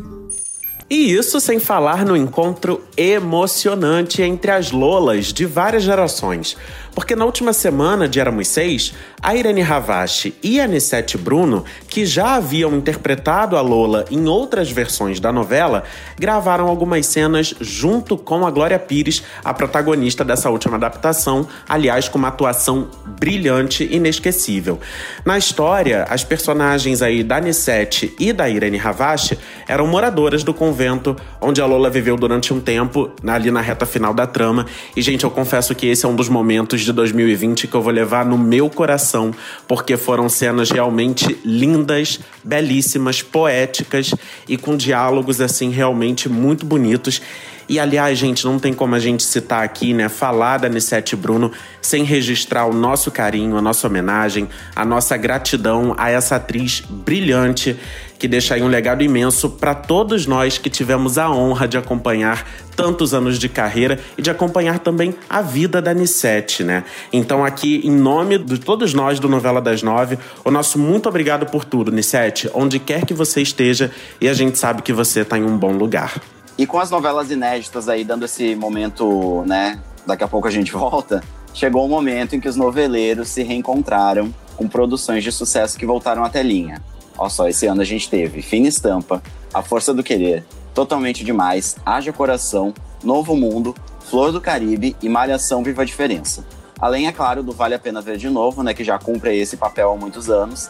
E 0.88 1.12
isso 1.12 1.40
sem 1.40 1.60
falar 1.60 2.06
no 2.06 2.16
encontro 2.16 2.80
emocionante 2.96 4.22
entre 4.22 4.52
as 4.52 4.70
Lolas 4.70 5.34
de 5.34 5.44
várias 5.44 5.82
gerações. 5.82 6.56
Porque 6.96 7.14
na 7.14 7.26
última 7.26 7.52
semana 7.52 8.08
de 8.08 8.22
Éramos 8.22 8.48
Seis, 8.48 8.94
a 9.22 9.36
Irene 9.36 9.62
Ravache 9.62 10.34
e 10.42 10.62
a 10.62 10.64
Anissete 10.64 11.18
Bruno, 11.18 11.66
que 11.90 12.06
já 12.06 12.36
haviam 12.36 12.74
interpretado 12.74 13.58
a 13.58 13.62
Lola 13.62 14.06
em 14.10 14.28
outras 14.28 14.72
versões 14.72 15.20
da 15.20 15.30
novela, 15.30 15.84
gravaram 16.18 16.68
algumas 16.68 17.06
cenas 17.06 17.54
junto 17.60 18.18
com 18.18 18.48
a 18.48 18.52
Glória 18.52 18.80
Pires, 18.80 19.24
a 19.44 19.54
protagonista 19.54 20.24
dessa 20.24 20.50
última 20.50 20.78
adaptação, 20.78 21.46
aliás, 21.68 22.08
com 22.08 22.18
uma 22.18 22.30
atuação 22.30 22.88
brilhante 23.20 23.84
e 23.84 23.98
inesquecível. 23.98 24.80
Na 25.26 25.38
história, 25.38 26.06
as 26.10 26.24
personagens 26.24 27.02
aí 27.02 27.24
da 27.24 27.38
Anissete 27.38 28.16
e 28.18 28.32
da 28.32 28.50
Irene 28.50 28.78
Ravache 28.78 29.38
eram 29.68 29.86
moradoras 29.86 30.44
do 30.44 30.54
convento 30.54 31.16
onde 31.42 31.62
a 31.62 31.66
Lola 31.66 31.90
viveu 31.90 32.16
durante 32.16 32.54
um 32.54 32.62
tempo, 32.62 33.12
ali 33.28 33.52
na 33.52 33.60
reta 33.60 33.86
final 33.86 34.14
da 34.14 34.26
trama. 34.26 34.66
E, 34.96 35.02
gente, 35.02 35.26
eu 35.26 35.32
confesso 35.32 35.76
que 35.76 35.88
esse 35.88 36.06
é 36.06 36.10
um 36.10 36.16
dos 36.16 36.30
momentos 36.30 36.85
de 36.86 36.94
2020 36.94 37.68
que 37.68 37.76
eu 37.76 37.82
vou 37.82 37.92
levar 37.92 38.26
no 38.26 38.38
meu 38.38 38.70
coração, 38.70 39.34
porque 39.68 39.98
foram 39.98 40.30
cenas 40.30 40.72
realmente 40.72 41.38
lindas, 41.44 42.20
belíssimas, 42.44 43.22
poéticas 43.22 44.14
e 44.48 44.56
com 44.56 44.78
diálogos 44.78 45.42
assim 45.42 45.70
realmente 45.70 46.30
muito 46.30 46.66
bonitos. 46.66 47.22
E 47.68 47.80
aliás, 47.80 48.18
gente, 48.18 48.46
não 48.46 48.60
tem 48.60 48.74
como 48.74 48.96
a 48.96 49.00
gente 49.00 49.24
citar 49.24 49.64
aqui, 49.64 49.94
né, 49.94 50.08
falar 50.08 50.58
da 50.58 50.68
Anissete 50.68 51.16
Bruno 51.16 51.52
sem 51.82 52.04
registrar 52.04 52.66
o 52.66 52.74
nosso 52.74 53.10
carinho, 53.12 53.58
a 53.58 53.62
nossa 53.62 53.88
homenagem, 53.88 54.48
a 54.76 54.86
nossa 54.86 55.18
gratidão 55.18 55.96
a 55.98 56.10
essa 56.10 56.36
atriz 56.36 56.82
brilhante 56.82 57.78
que 58.18 58.28
deixa 58.28 58.56
aí 58.56 58.64
um 58.64 58.68
legado 58.68 59.04
imenso 59.04 59.50
para 59.50 59.76
todos 59.76 60.26
nós 60.26 60.58
que 60.58 60.70
tivemos 60.70 61.18
a 61.18 61.30
honra 61.30 61.68
de 61.68 61.78
acompanhar 61.78 62.48
tantos 62.76 63.14
anos 63.14 63.38
de 63.38 63.50
carreira 63.50 64.00
e 64.18 64.22
de 64.22 64.30
acompanhar 64.30 64.80
também 64.80 65.16
a 65.30 65.42
vida 65.42 65.82
da 65.82 65.92
Anissete, 65.92 66.64
né? 66.64 66.84
Então 67.12 67.44
aqui, 67.44 67.82
em 67.84 67.92
nome 67.92 68.38
de 68.38 68.58
todos 68.58 68.94
nós 68.94 69.20
do 69.20 69.30
Novela 69.30 69.62
das 69.62 69.84
Nove, 69.84 70.18
o 70.44 70.52
nosso 70.52 70.80
muito 70.80 71.08
obrigado 71.08 71.46
por 71.46 71.66
tudo, 71.66 71.92
Anissete, 71.92 72.50
onde 72.54 72.80
quer 72.80 73.06
que 73.06 73.14
você 73.14 73.42
esteja 73.42 73.92
e 74.20 74.28
a 74.28 74.34
gente 74.34 74.58
sabe 74.58 74.82
que 74.82 74.94
você 74.94 75.22
está 75.22 75.38
em 75.38 75.44
um 75.44 75.58
bom 75.58 75.72
lugar. 75.72 76.14
E 76.58 76.66
com 76.66 76.80
as 76.80 76.90
novelas 76.90 77.30
inéditas 77.32 77.90
aí 77.90 78.04
dando 78.04 78.26
esse 78.26 78.56
momento, 78.56 79.44
né? 79.46 79.80
Daqui 80.06 80.24
a 80.24 80.28
pouco 80.28 80.48
a 80.48 80.52
gente 80.52 80.72
volta. 80.74 81.22
Chegou 81.54 81.86
o 81.86 81.90
momento 81.90 82.36
em 82.36 82.40
que 82.40 82.48
os 82.48 82.56
noveleiros 82.56 83.30
se 83.30 83.44
reencontraram 83.44 84.34
com 84.56 84.68
produções 84.68 85.24
de 85.24 85.32
sucesso 85.32 85.78
que 85.78 85.86
voltaram 85.86 86.24
à 86.24 86.30
telinha. 86.30 86.82
Olha 87.18 87.30
só, 87.30 87.48
esse 87.48 87.66
ano 87.66 87.82
a 87.82 87.86
gente 87.86 88.10
teve 88.10 88.42
Fina 88.42 88.68
Estampa, 88.68 89.22
A 89.54 89.62
Força 89.62 89.94
do 89.94 90.04
Querer, 90.04 90.44
Totalmente 90.74 91.24
Demais, 91.24 91.78
Haja 91.86 92.12
Coração, 92.12 92.74
Novo 93.04 93.36
Mundo, 93.36 93.74
Flor 94.02 94.32
do 94.32 94.42
Caribe 94.42 94.96
e 95.02 95.08
Malhação 95.08 95.64
Viva 95.64 95.82
a 95.82 95.86
Diferença. 95.86 96.46
Além, 96.80 97.08
é 97.08 97.12
claro, 97.12 97.42
do 97.42 97.54
Vale 97.54 97.74
a 97.74 97.80
Pena 97.80 98.02
Ver 98.02 98.18
de 98.18 98.30
Novo, 98.30 98.62
né, 98.62 98.74
que 98.74 98.84
já 98.84 99.00
cumpre 99.00 99.38
esse 99.38 99.56
papel 99.56 99.92
há 99.92 99.96
muitos 99.96 100.30
anos. 100.30 100.70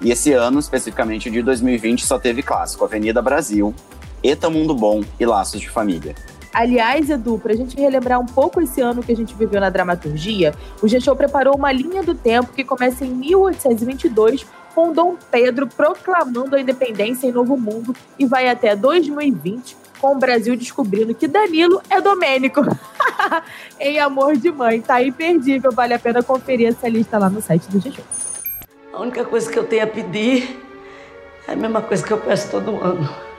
E 0.00 0.10
esse 0.10 0.32
ano, 0.32 0.58
especificamente 0.58 1.30
de 1.30 1.42
2020, 1.42 2.06
só 2.06 2.18
teve 2.18 2.42
clássico 2.42 2.84
Avenida 2.84 3.20
Brasil, 3.20 3.74
Eta 4.22 4.48
Mundo 4.48 4.74
Bom 4.74 5.02
e 5.18 5.26
Laços 5.26 5.60
de 5.60 5.68
Família. 5.68 6.14
Aliás, 6.52 7.08
Edu, 7.08 7.38
para 7.38 7.54
a 7.54 7.56
gente 7.56 7.76
relembrar 7.76 8.20
um 8.20 8.26
pouco 8.26 8.60
esse 8.60 8.80
ano 8.80 9.02
que 9.02 9.10
a 9.10 9.16
gente 9.16 9.34
viveu 9.34 9.58
na 9.58 9.70
dramaturgia, 9.70 10.54
o 10.82 10.88
G-Show 10.88 11.16
preparou 11.16 11.56
uma 11.56 11.72
linha 11.72 12.02
do 12.02 12.14
tempo 12.14 12.52
que 12.52 12.62
começa 12.62 13.06
em 13.06 13.10
1822 13.10 14.46
com 14.74 14.92
Dom 14.92 15.16
Pedro 15.30 15.66
proclamando 15.66 16.54
a 16.54 16.60
independência 16.60 17.26
em 17.26 17.32
Novo 17.32 17.56
Mundo 17.56 17.94
e 18.18 18.26
vai 18.26 18.48
até 18.48 18.76
2020 18.76 19.76
com 19.98 20.16
o 20.16 20.18
Brasil 20.18 20.56
descobrindo 20.56 21.14
que 21.14 21.26
Danilo 21.26 21.80
é 21.88 22.00
Domênico. 22.00 22.60
em 23.80 23.98
Amor 23.98 24.36
de 24.36 24.50
Mãe. 24.50 24.80
Tá 24.80 25.02
imperdível, 25.02 25.72
vale 25.72 25.94
a 25.94 25.98
pena 25.98 26.22
conferir 26.22 26.68
essa 26.68 26.88
lista 26.88 27.18
lá 27.18 27.30
no 27.30 27.40
site 27.40 27.64
do 27.68 27.80
G-Show. 27.80 28.04
A 28.92 29.00
única 29.00 29.24
coisa 29.24 29.50
que 29.50 29.58
eu 29.58 29.64
tenho 29.64 29.84
a 29.84 29.86
pedir 29.86 30.60
é 31.48 31.52
a 31.52 31.56
mesma 31.56 31.80
coisa 31.80 32.04
que 32.04 32.12
eu 32.12 32.18
peço 32.18 32.50
todo 32.50 32.76
ano. 32.76 33.31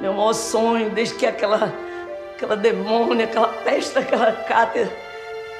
Meu 0.00 0.12
maior 0.12 0.32
sonho, 0.32 0.90
desde 0.90 1.14
que 1.14 1.26
aquela, 1.26 1.72
aquela 2.34 2.56
demônia, 2.56 3.24
aquela 3.24 3.48
peste, 3.48 3.98
aquela 3.98 4.32
cátia 4.32 4.90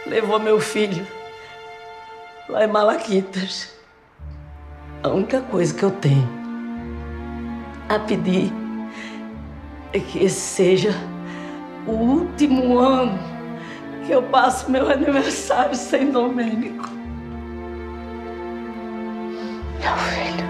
levou 0.07 0.39
meu 0.39 0.61
filho 0.61 1.07
lá 2.49 2.65
em 2.65 2.69
Malaquitas. 2.69 3.75
A 5.03 5.09
única 5.09 5.41
coisa 5.41 5.75
que 5.75 5.83
eu 5.83 5.91
tenho 5.91 6.29
a 7.89 7.99
pedir 7.99 8.53
é 9.93 10.01
que 10.01 10.25
esse 10.25 10.41
seja 10.41 10.95
o 11.87 11.93
último 11.93 12.79
ano 12.79 13.19
que 14.07 14.13
eu 14.13 14.23
passo 14.23 14.71
meu 14.71 14.91
aniversário 14.91 15.75
sem 15.75 16.11
Domênico. 16.11 16.89
Meu 19.81 19.97
filho. 19.97 20.46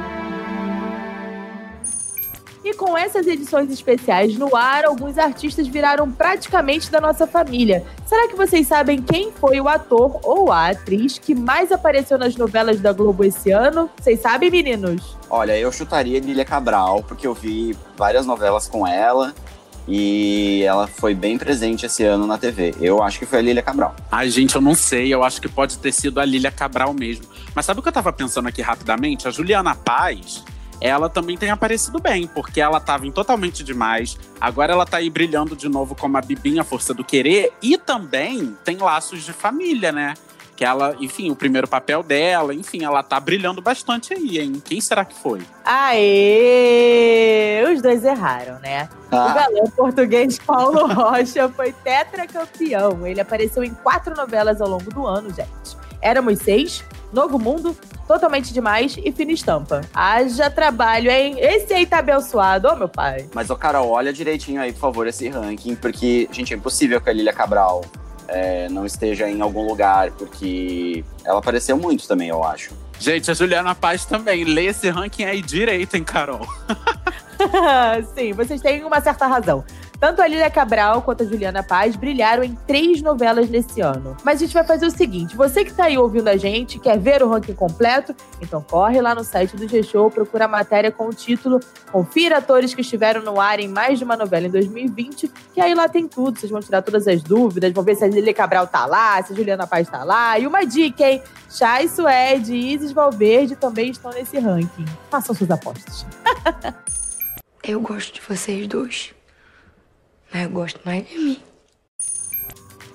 E 2.67 2.75
com 2.75 2.99
essas 2.99 3.29
edições 3.29 3.71
especiais 3.71 4.37
no 4.37 4.57
ar, 4.57 4.87
alguns 4.87 5.19
artistas 5.19 5.69
viraram 5.69 6.11
praticamente 6.11 6.91
da 6.91 7.01
nossa 7.01 7.25
família. 7.25 7.85
Será 8.05 8.27
que 8.27 8.35
vocês 8.35 8.67
sabem 8.67 9.01
quem 9.01 9.31
foi 9.31 9.61
o 9.61 9.69
ator 9.69 10.19
ou 10.25 10.51
a 10.51 10.71
atriz 10.71 11.17
que 11.17 11.33
mais 11.33 11.71
apareceu 11.71 12.19
nas 12.19 12.35
novelas 12.35 12.81
da 12.81 12.93
Globo 12.93 13.23
esse 13.23 13.53
ano? 13.53 13.89
Vocês 13.97 14.19
sabem, 14.19 14.51
meninos? 14.51 15.17
Olha, 15.31 15.57
eu 15.57 15.71
chutaria 15.71 16.19
Lília 16.19 16.45
Cabral, 16.45 17.05
porque 17.05 17.25
eu 17.25 17.35
vi 17.35 17.77
várias 17.97 18.27
novelas 18.27 18.67
com 18.67 18.85
ela. 18.85 19.33
E 19.87 20.65
ela 20.65 20.89
foi 20.89 21.15
bem 21.15 21.39
presente 21.39 21.87
esse 21.87 22.03
ano 22.03 22.27
na 22.27 22.37
TV. 22.37 22.75
Eu 22.81 23.01
acho 23.01 23.21
que 23.21 23.27
foi 23.27 23.39
a 23.39 23.43
Lília 23.43 23.63
Cabral. 23.63 23.95
Ai, 24.11 24.29
gente, 24.29 24.57
eu 24.57 24.61
não 24.61 24.75
sei. 24.75 25.15
Eu 25.15 25.23
acho 25.23 25.41
que 25.41 25.49
pode 25.49 25.79
ter 25.79 25.93
sido 25.93 26.19
a 26.19 26.25
Lília 26.25 26.51
Cabral 26.51 26.93
mesmo. 26.93 27.27
Mas 27.55 27.65
sabe 27.65 27.79
o 27.79 27.83
que 27.85 27.89
eu 27.89 27.93
tava 27.93 28.13
pensando 28.13 28.49
aqui 28.49 28.61
rapidamente? 28.61 29.29
A 29.29 29.31
Juliana 29.31 29.77
Paz, 29.77 30.43
ela 30.81 31.09
também 31.09 31.37
tem 31.37 31.51
aparecido 31.51 31.99
bem, 31.99 32.27
porque 32.27 32.61
ela 32.61 32.79
tava 32.81 33.07
em 33.07 33.13
Totalmente 33.13 33.65
Demais. 33.65 34.19
Agora 34.41 34.73
ela 34.73 34.85
tá 34.85 34.99
aí 34.99 35.09
brilhando 35.09 35.57
de 35.57 35.69
novo 35.69 35.95
como 35.95 36.17
a 36.19 36.21
Bibinha 36.21 36.65
Força 36.65 36.93
do 36.93 37.05
Querer. 37.05 37.53
E 37.63 37.79
também 37.79 38.57
tem 38.65 38.77
laços 38.77 39.25
de 39.25 39.33
família, 39.33 39.91
né? 39.91 40.15
Que 40.55 40.65
ela, 40.65 40.97
enfim, 41.01 41.31
o 41.31 41.37
primeiro 41.37 41.69
papel 41.69 42.03
dela, 42.03 42.55
enfim, 42.55 42.83
ela 42.83 43.03
tá 43.03 43.21
brilhando 43.21 43.61
bastante 43.61 44.15
aí, 44.15 44.39
hein? 44.39 44.63
Quem 44.65 44.81
será 44.81 45.05
que 45.05 45.15
foi? 45.15 45.43
Aê! 45.65 47.63
Os 47.75 47.83
dois 47.83 48.05
erraram, 48.05 48.59
né? 48.61 48.89
Ah. 49.11 49.27
O 49.27 49.35
galã 49.35 49.71
português 49.77 50.39
Paulo 50.39 50.87
Rocha 50.93 51.49
foi 51.51 51.73
tetracampeão. 51.73 53.07
Ele 53.07 53.21
apareceu 53.21 53.63
em 53.63 53.75
quatro 53.75 54.17
novelas 54.17 54.63
ao 54.63 54.69
longo 54.69 54.91
do 54.91 55.07
ano, 55.07 55.29
gente. 55.29 55.77
Éramos 56.01 56.39
seis, 56.39 56.83
Novo 57.13 57.39
Mundo, 57.39 57.77
Totalmente 58.07 58.53
Demais 58.53 58.97
e 59.03 59.11
Fina 59.11 59.33
Estampa. 59.33 59.81
Haja 59.93 60.49
trabalho, 60.51 61.11
hein? 61.11 61.37
Esse 61.39 61.75
aí 61.75 61.87
tá 61.87 61.99
abençoado, 61.99 62.69
ô 62.69 62.73
oh, 62.73 62.77
meu 62.77 62.89
pai. 62.89 63.27
Mas, 63.35 63.51
ô 63.51 63.55
oh, 63.55 63.57
Carol, 63.57 63.91
olha 63.91 64.13
direitinho 64.13 64.61
aí, 64.61 64.73
por 64.73 64.81
favor, 64.81 65.07
esse 65.07 65.29
ranking, 65.29 65.75
porque, 65.75 66.29
gente, 66.31 66.55
é 66.55 66.57
impossível 66.57 67.01
que 67.01 67.11
a 67.11 67.13
Lília 67.13 67.33
Cabral 67.33 67.85
é, 68.29 68.69
não 68.69 68.87
esteja 68.87 69.29
em 69.29 69.41
algum 69.41 69.67
lugar, 69.67 70.11
porque 70.13 71.05
ela 71.25 71.39
apareceu 71.39 71.77
muito 71.77 72.07
também, 72.07 72.29
eu 72.29 72.43
acho. 72.45 72.73
Gente, 72.99 73.31
a 73.31 73.35
Juliana 73.35 73.75
Paz 73.75 74.05
também. 74.05 74.45
Lê 74.45 74.67
esse 74.67 74.89
ranking 74.89 75.25
aí 75.25 75.43
direito, 75.43 75.97
hein, 75.97 76.05
Carol? 76.05 76.47
Sim, 78.15 78.33
vocês 78.33 78.61
têm 78.61 78.85
uma 78.85 79.01
certa 79.01 79.27
razão. 79.27 79.65
Tanto 79.99 80.21
a 80.21 80.27
Lília 80.27 80.51
Cabral 80.51 81.03
quanto 81.03 81.23
a 81.23 81.27
Juliana 81.27 81.63
Paz 81.63 81.97
brilharam 81.97 82.43
em 82.43 82.55
três 82.67 83.01
novelas 83.01 83.49
nesse 83.49 83.81
ano. 83.81 84.17
Mas 84.23 84.37
a 84.37 84.45
gente 84.45 84.55
vai 84.55 84.65
fazer 84.65 84.87
o 84.87 84.91
seguinte: 84.91 85.37
você 85.37 85.65
que 85.65 85.73
tá 85.73 85.85
aí 85.85 85.97
ouvindo 85.97 86.29
a 86.29 86.37
gente, 86.37 86.79
quer 86.79 86.99
ver 86.99 87.23
o 87.23 87.29
ranking 87.29 87.55
completo? 87.55 88.15
Então 88.41 88.61
corre 88.63 89.01
lá 89.01 89.15
no 89.15 89.25
site 89.25 89.57
do 89.57 89.67
G-Show, 89.67 90.11
procura 90.11 90.45
a 90.45 90.49
matéria 90.49 90.91
com 90.91 91.07
o 91.07 91.15
título 91.15 91.61
Confira 91.91 92.39
atores 92.39 92.75
que 92.75 92.81
estiveram 92.83 93.23
no 93.23 93.41
ar 93.41 93.59
em 93.59 93.69
mais 93.69 93.99
de 93.99 94.05
uma 94.05 94.17
novela 94.17 94.47
em 94.47 94.51
2020, 94.51 95.31
que 95.55 95.61
aí 95.61 95.75
lá 95.75 95.89
tem 95.89 96.07
tudo. 96.07 96.39
Vocês 96.39 96.51
vão 96.51 96.61
tirar 96.61 96.83
todas 96.83 97.09
as 97.09 97.23
dúvidas, 97.23 97.73
vão 97.73 97.85
ver 97.85 97.97
se 97.97 98.05
a 98.05 98.09
Lília 98.09 98.35
Cabral 98.35 98.67
tá 98.67 98.85
lá, 98.87 99.23
se 99.23 99.33
a 99.33 99.37
Juliana 99.37 99.67
Paz 99.67 99.89
tá 99.89 100.05
lá. 100.05 100.39
E 100.39 100.47
uma 100.47 100.65
dica, 100.65 101.09
hein? 101.09 101.23
Chay 101.49 101.89
Suede 101.89 102.55
e 102.55 102.75
Isis 102.75 102.93
Valverde 102.93 103.57
também 103.57 103.91
estão 103.91 104.11
nesse 104.11 104.39
ranking. 104.39 104.85
Façam 105.11 105.35
suas 105.35 105.51
apostas. 105.51 106.05
Eu 107.63 107.81
gosto 107.81 108.15
de 108.15 108.21
vocês 108.21 108.67
dois. 108.69 109.15
Mas 110.33 110.43
eu 110.45 110.51
gosto 110.51 110.81
mais 110.85 111.09
de 111.09 111.19
mim. 111.19 111.41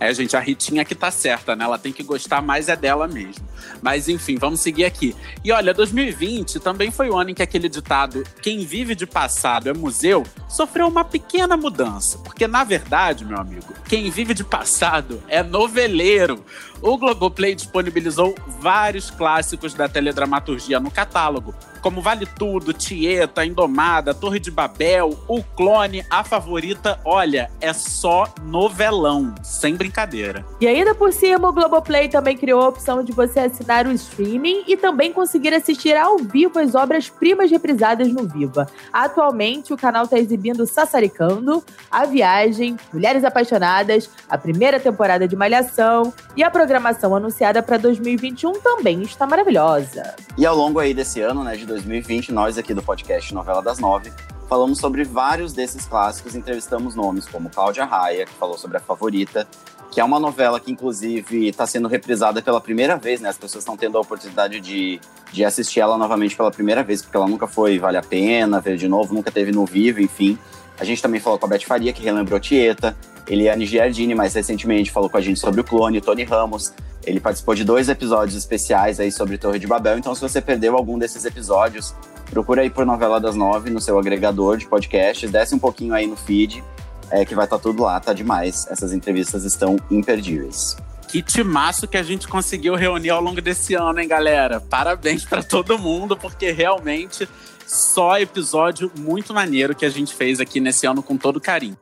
É, 0.02 0.12
gente, 0.16 0.36
a 0.36 0.40
Ritinha 0.40 0.84
que 0.84 0.96
tá 0.96 1.12
certa, 1.12 1.56
né? 1.56 1.64
Ela 1.64 1.78
tem 1.78 1.94
que 1.94 2.02
gostar 2.02 2.42
mais 2.42 2.68
é 2.70 2.76
dela 2.76 3.08
mesmo. 3.08 3.48
Mas 3.84 4.10
enfim, 4.10 4.36
vamos 4.36 4.60
seguir 4.60 4.84
aqui. 4.84 5.16
E 5.44 5.52
olha, 5.52 5.76
2020 5.76 6.60
também 6.60 6.90
foi 6.90 7.08
o 7.12 7.16
ano 7.16 7.30
em 7.30 7.36
que 7.36 7.44
aquele 7.44 7.70
ditado 7.70 8.24
quem 8.42 8.66
vive 8.66 8.96
de 8.96 9.06
passado 9.06 9.70
é 9.70 9.74
museu 9.74 10.24
sofreu 10.50 10.88
uma 10.88 11.04
pequena 11.04 11.56
mudança. 11.56 12.18
Porque 12.18 12.48
na 12.48 12.64
verdade, 12.64 13.24
meu 13.24 13.38
amigo, 13.38 13.76
quem 13.88 14.10
vive 14.10 14.34
de 14.34 14.44
passado 14.44 15.22
é 15.28 15.44
noveleiro. 15.44 16.44
O 16.82 16.98
Globoplay 16.98 17.54
disponibilizou 17.54 18.34
vários 18.60 19.12
clássicos 19.12 19.76
da 19.76 19.88
teledramaturgia 19.88 20.80
no 20.80 20.90
catálogo, 20.90 21.54
como 21.82 22.02
Vale 22.02 22.26
Tudo, 22.26 22.74
Tieta, 22.74 23.46
Indomada, 23.46 24.14
Torre 24.14 24.40
de 24.40 24.52
Babel, 24.52 25.18
O 25.28 25.44
Clone, 25.44 26.06
A 26.10 26.24
Favorita. 26.24 27.00
Olha, 27.04 27.50
é 27.60 27.74
só 27.74 28.32
novelão, 28.44 29.34
sem 29.44 29.76
brincadeira. 29.76 30.46
E 30.60 30.68
ainda 30.68 30.94
por 30.94 31.12
cima, 31.12 31.50
o 31.50 31.54
Globoplay 31.54 32.08
também 32.08 32.38
criou 32.38 32.62
a 32.62 32.70
opção 32.70 33.04
de 33.04 33.12
você 33.12 33.40
assinar 33.40 33.88
o 33.88 33.92
streaming 33.92 34.64
e 34.68 34.78
também 34.78 35.12
conseguir 35.12 35.54
assistir 35.54 35.96
ao 35.96 36.18
vivo 36.18 36.60
as 36.60 36.76
obras-primas 36.76 37.50
reprisadas 37.50 38.08
no 38.10 38.28
Viva. 38.28 38.68
Atualmente, 38.94 39.74
o 39.74 39.78
canal 39.78 40.06
está 40.06 40.18
exibindo 40.18 40.66
Sassaricando, 40.66 41.64
A 41.90 42.06
Viagem, 42.06 42.78
Mulheres 42.94 43.24
Apaixonadas, 43.24 44.10
a 44.30 44.38
primeira 44.38 44.80
temporada 44.80 45.28
de 45.28 45.36
Malhação 45.36 46.14
e 46.36 46.44
a 46.44 46.52
programação 46.52 47.16
anunciada 47.16 47.62
para 47.64 47.78
2021 47.78 48.54
também 48.62 49.02
está 49.02 49.26
maravilhosa. 49.26 50.16
E 50.38 50.46
ao 50.46 50.56
longo 50.56 50.80
aí 50.80 50.94
desse 50.94 51.22
ano, 51.22 51.44
né, 51.44 51.56
de 51.56 51.66
2020, 51.72 52.32
nós 52.32 52.58
aqui 52.58 52.74
do 52.74 52.84
podcast 52.84 53.34
Novela 53.34 53.62
das 53.62 53.80
Nove 53.80 54.12
falamos 54.50 54.80
sobre 54.80 55.06
vários 55.06 55.54
desses 55.54 55.86
clássicos, 55.86 56.36
entrevistamos 56.36 56.94
nomes 56.94 57.26
como 57.26 57.50
Cláudia 57.50 57.86
Raia, 57.86 58.26
que 58.26 58.34
falou 58.34 58.58
sobre 58.58 58.76
a 58.76 58.80
favorita, 58.82 59.48
que 59.90 60.02
é 60.02 60.04
uma 60.04 60.20
novela 60.20 60.60
que, 60.60 60.70
inclusive, 60.70 61.48
está 61.48 61.66
sendo 61.66 61.88
reprisada 61.88 62.42
pela 62.42 62.60
primeira 62.60 62.98
vez, 62.98 63.22
né? 63.22 63.30
As 63.30 63.38
pessoas 63.38 63.62
estão 63.62 63.78
tendo 63.78 63.98
a 63.98 64.02
oportunidade 64.02 64.60
de, 64.60 65.00
de 65.32 65.46
assistir 65.46 65.80
ela 65.80 65.98
novamente 65.98 66.36
pela 66.36 66.52
primeira 66.52 66.84
vez, 66.84 67.02
porque 67.02 67.16
ela 67.16 67.30
nunca 67.30 67.48
foi 67.48 67.80
Vale 67.80 67.96
a 67.96 68.02
Pena 68.02 68.60
ver 68.60 68.76
de 68.76 68.90
novo, 68.90 69.14
nunca 69.14 69.32
teve 69.32 69.54
no 69.54 69.66
vivo, 69.66 70.02
enfim. 70.02 70.38
A 70.78 70.84
gente 70.84 71.02
também 71.02 71.22
falou 71.22 71.40
com 71.40 71.46
a 71.46 71.50
Beth 71.50 71.64
Faria, 71.66 71.94
que 71.94 72.04
relembrou 72.04 72.38
Tieta. 72.38 72.94
A 73.28 73.66
Giardini, 73.66 74.16
mais 74.16 74.34
recentemente 74.34 74.92
falou 74.92 75.10
com 75.10 75.18
a 75.18 75.22
gente 75.22 75.40
sobre 75.40 75.62
o 75.62 75.64
clone, 75.64 76.02
Tony 76.02 76.24
Ramos. 76.24 76.74
Ele 77.06 77.20
participou 77.20 77.56
de 77.56 77.64
dois 77.64 77.90
episódios 77.90 78.36
especiais 78.36 79.00
aí 79.00 79.12
sobre 79.12 79.38
Torre 79.38 79.60
de 79.60 79.68
Babel. 79.68 79.98
Então, 79.98 80.14
se 80.14 80.22
você 80.22 80.42
perdeu 80.42 80.76
algum 80.76 81.00
desses 81.00 81.26
episódios, 81.26 81.96
procura 82.30 82.62
aí 82.62 82.70
por 82.70 82.86
Novela 82.86 83.20
das 83.20 83.36
Nove 83.36 83.70
no 83.70 83.80
seu 83.80 83.98
agregador 83.98 84.58
de 84.58 84.68
podcasts, 84.68 85.30
desce 85.30 85.56
um 85.56 85.60
pouquinho 85.60 85.94
aí 85.94 86.06
no 86.06 86.16
feed, 86.16 86.64
é, 87.10 87.26
que 87.26 87.36
vai 87.36 87.46
estar 87.46 87.58
tá 87.58 87.64
tudo 87.64 87.84
lá, 87.84 88.00
tá 88.00 88.14
demais. 88.14 88.68
Essas 88.70 88.94
entrevistas 88.94 89.44
estão 89.44 89.78
imperdíveis. 89.90 90.78
Que 91.08 91.22
timaço 91.22 91.88
que 91.88 91.98
a 91.98 92.04
gente 92.04 92.28
conseguiu 92.28 92.74
reunir 92.76 93.10
ao 93.10 93.22
longo 93.22 93.42
desse 93.42 93.74
ano, 93.74 94.00
hein, 94.00 94.08
galera? 94.08 94.62
Parabéns 94.62 95.26
para 95.26 95.44
todo 95.44 95.78
mundo, 95.78 96.16
porque 96.16 96.52
realmente 96.52 97.28
só 97.68 98.18
episódio 98.18 98.92
muito 98.98 99.34
maneiro 99.34 99.76
que 99.76 99.86
a 99.86 99.90
gente 99.90 100.14
fez 100.14 100.40
aqui 100.40 100.60
nesse 100.60 100.88
ano 100.88 101.04
com 101.04 101.18
todo 101.18 101.40
carinho. 101.40 101.78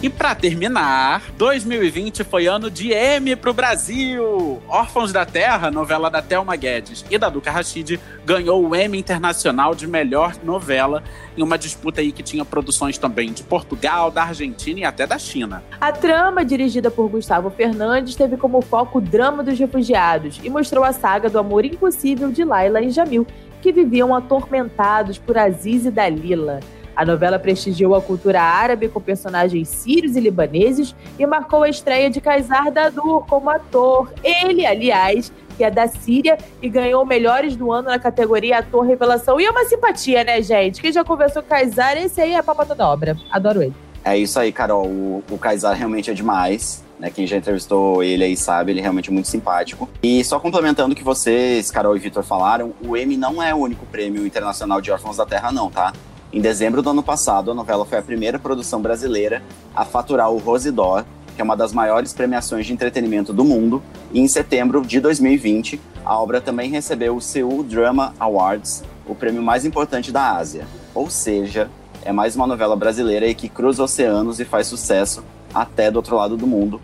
E 0.00 0.08
para 0.08 0.32
terminar, 0.32 1.24
2020 1.36 2.22
foi 2.22 2.46
ano 2.46 2.70
de 2.70 2.92
M 2.92 3.34
pro 3.34 3.52
Brasil. 3.52 4.62
Órfãos 4.68 5.12
da 5.12 5.26
Terra, 5.26 5.72
novela 5.72 6.08
da 6.08 6.22
Thelma 6.22 6.54
Guedes 6.54 7.04
e 7.10 7.18
da 7.18 7.28
Duca 7.28 7.50
Rachid, 7.50 7.98
ganhou 8.24 8.64
o 8.64 8.76
M 8.76 8.96
Internacional 8.96 9.74
de 9.74 9.88
Melhor 9.88 10.34
Novela 10.44 11.02
em 11.36 11.42
uma 11.42 11.58
disputa 11.58 12.00
aí 12.00 12.12
que 12.12 12.22
tinha 12.22 12.44
produções 12.44 12.96
também 12.96 13.32
de 13.32 13.42
Portugal, 13.42 14.08
da 14.08 14.22
Argentina 14.22 14.78
e 14.78 14.84
até 14.84 15.04
da 15.04 15.18
China. 15.18 15.64
A 15.80 15.90
trama, 15.90 16.44
dirigida 16.44 16.92
por 16.92 17.08
Gustavo 17.08 17.50
Fernandes, 17.50 18.14
teve 18.14 18.36
como 18.36 18.62
foco 18.62 18.98
o 18.98 19.00
drama 19.00 19.42
dos 19.42 19.58
refugiados 19.58 20.38
e 20.44 20.48
mostrou 20.48 20.84
a 20.84 20.92
saga 20.92 21.28
do 21.28 21.40
amor 21.40 21.64
impossível 21.64 22.30
de 22.30 22.44
Laila 22.44 22.80
e 22.80 22.90
Jamil, 22.90 23.26
que 23.60 23.72
viviam 23.72 24.14
atormentados 24.14 25.18
por 25.18 25.36
Aziz 25.36 25.84
e 25.86 25.90
Dalila. 25.90 26.60
A 26.98 27.04
novela 27.04 27.38
prestigiou 27.38 27.94
a 27.94 28.02
cultura 28.02 28.42
árabe 28.42 28.88
com 28.88 29.00
personagens 29.00 29.68
sírios 29.68 30.16
e 30.16 30.20
libaneses 30.20 30.96
e 31.16 31.24
marcou 31.24 31.62
a 31.62 31.68
estreia 31.68 32.10
de 32.10 32.20
Kaysar 32.20 32.72
Dadur 32.72 33.24
como 33.24 33.48
ator. 33.50 34.12
Ele, 34.24 34.66
aliás, 34.66 35.32
que 35.56 35.62
é 35.62 35.70
da 35.70 35.86
Síria 35.86 36.36
e 36.60 36.68
ganhou 36.68 37.06
melhores 37.06 37.54
do 37.54 37.70
ano 37.70 37.88
na 37.88 38.00
categoria 38.00 38.58
Ator 38.58 38.84
Revelação. 38.84 39.40
E 39.40 39.44
é 39.44 39.50
uma 39.52 39.64
simpatia, 39.64 40.24
né, 40.24 40.42
gente? 40.42 40.82
Quem 40.82 40.90
já 40.90 41.04
conversou 41.04 41.40
com 41.40 41.50
Kaysar, 41.50 41.96
esse 41.96 42.20
aí 42.20 42.32
é 42.32 42.38
a 42.38 42.42
papa 42.42 42.66
toda 42.66 42.88
obra. 42.88 43.16
Adoro 43.30 43.62
ele. 43.62 43.74
É 44.04 44.18
isso 44.18 44.36
aí, 44.40 44.50
Carol. 44.50 44.84
O, 44.84 45.22
o 45.30 45.38
Kaysar 45.38 45.76
realmente 45.76 46.10
é 46.10 46.14
demais. 46.14 46.82
Né, 46.98 47.10
quem 47.10 47.28
já 47.28 47.36
entrevistou 47.36 48.02
ele 48.02 48.24
aí 48.24 48.36
sabe, 48.36 48.72
ele 48.72 48.80
é 48.80 48.82
realmente 48.82 49.08
muito 49.08 49.28
simpático. 49.28 49.88
E 50.02 50.24
só 50.24 50.40
complementando 50.40 50.94
o 50.94 50.96
que 50.96 51.04
vocês, 51.04 51.70
Carol 51.70 51.96
e 51.96 52.00
Vitor, 52.00 52.24
falaram, 52.24 52.74
o 52.84 52.96
Emmy 52.96 53.16
não 53.16 53.40
é 53.40 53.54
o 53.54 53.58
único 53.58 53.86
prêmio 53.86 54.26
internacional 54.26 54.80
de 54.80 54.90
órfãos 54.90 55.16
da 55.16 55.24
Terra, 55.24 55.52
não, 55.52 55.70
tá? 55.70 55.92
Em 56.30 56.42
dezembro 56.42 56.82
do 56.82 56.90
ano 56.90 57.02
passado, 57.02 57.50
a 57.50 57.54
novela 57.54 57.86
foi 57.86 57.96
a 57.96 58.02
primeira 58.02 58.38
produção 58.38 58.82
brasileira 58.82 59.42
a 59.74 59.82
faturar 59.82 60.30
o 60.30 60.36
Rose 60.36 60.70
d'Or, 60.70 61.06
que 61.34 61.40
é 61.40 61.44
uma 61.44 61.56
das 61.56 61.72
maiores 61.72 62.12
premiações 62.12 62.66
de 62.66 62.72
entretenimento 62.72 63.32
do 63.32 63.44
mundo, 63.44 63.82
e 64.12 64.20
em 64.20 64.28
setembro 64.28 64.82
de 64.82 65.00
2020, 65.00 65.80
a 66.04 66.18
obra 66.18 66.38
também 66.38 66.68
recebeu 66.68 67.16
o 67.16 67.20
Seoul 67.20 67.62
Drama 67.62 68.12
Awards, 68.20 68.84
o 69.06 69.14
prêmio 69.14 69.42
mais 69.42 69.64
importante 69.64 70.12
da 70.12 70.36
Ásia. 70.36 70.66
Ou 70.94 71.08
seja, 71.08 71.70
é 72.04 72.12
mais 72.12 72.36
uma 72.36 72.46
novela 72.46 72.76
brasileira 72.76 73.32
que 73.32 73.48
cruza 73.48 73.82
oceanos 73.82 74.38
e 74.38 74.44
faz 74.44 74.66
sucesso 74.66 75.24
até 75.54 75.90
do 75.90 75.96
outro 75.96 76.14
lado 76.14 76.36
do 76.36 76.46
mundo. 76.46 76.78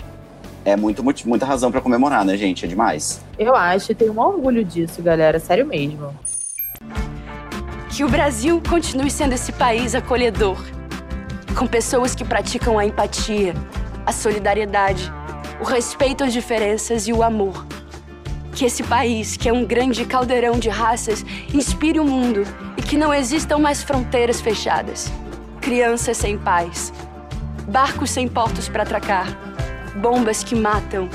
É 0.64 0.74
muito, 0.74 1.04
muita 1.04 1.44
razão 1.44 1.70
para 1.70 1.82
comemorar, 1.82 2.24
né, 2.24 2.34
gente? 2.38 2.64
É 2.64 2.68
demais. 2.68 3.20
Eu 3.38 3.54
acho, 3.54 3.94
tenho 3.94 4.14
um 4.14 4.20
orgulho 4.20 4.64
disso, 4.64 5.02
galera, 5.02 5.38
sério 5.38 5.66
mesmo 5.66 6.14
que 7.94 8.02
o 8.02 8.08
Brasil 8.08 8.60
continue 8.68 9.08
sendo 9.08 9.34
esse 9.34 9.52
país 9.52 9.94
acolhedor, 9.94 10.58
com 11.56 11.64
pessoas 11.64 12.12
que 12.12 12.24
praticam 12.24 12.76
a 12.76 12.84
empatia, 12.84 13.54
a 14.04 14.10
solidariedade, 14.10 15.12
o 15.60 15.64
respeito 15.64 16.24
às 16.24 16.32
diferenças 16.32 17.06
e 17.06 17.12
o 17.12 17.22
amor. 17.22 17.64
Que 18.52 18.64
esse 18.64 18.82
país, 18.82 19.36
que 19.36 19.48
é 19.48 19.52
um 19.52 19.64
grande 19.64 20.04
caldeirão 20.04 20.58
de 20.58 20.68
raças, 20.68 21.24
inspire 21.54 22.00
o 22.00 22.04
mundo 22.04 22.42
e 22.76 22.82
que 22.82 22.98
não 22.98 23.14
existam 23.14 23.58
mais 23.58 23.84
fronteiras 23.84 24.40
fechadas. 24.40 25.12
Crianças 25.60 26.16
sem 26.16 26.36
paz, 26.36 26.92
barcos 27.68 28.10
sem 28.10 28.26
portos 28.26 28.68
para 28.68 28.82
atracar, 28.82 29.28
bombas 30.02 30.42
que 30.42 30.56
matam, 30.56 31.08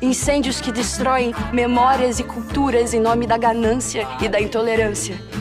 incêndios 0.00 0.62
que 0.62 0.72
destroem 0.72 1.34
memórias 1.52 2.18
e 2.18 2.24
culturas 2.24 2.94
em 2.94 3.00
nome 3.00 3.26
da 3.26 3.36
ganância 3.36 4.08
e 4.18 4.30
da 4.30 4.40
intolerância 4.40 5.31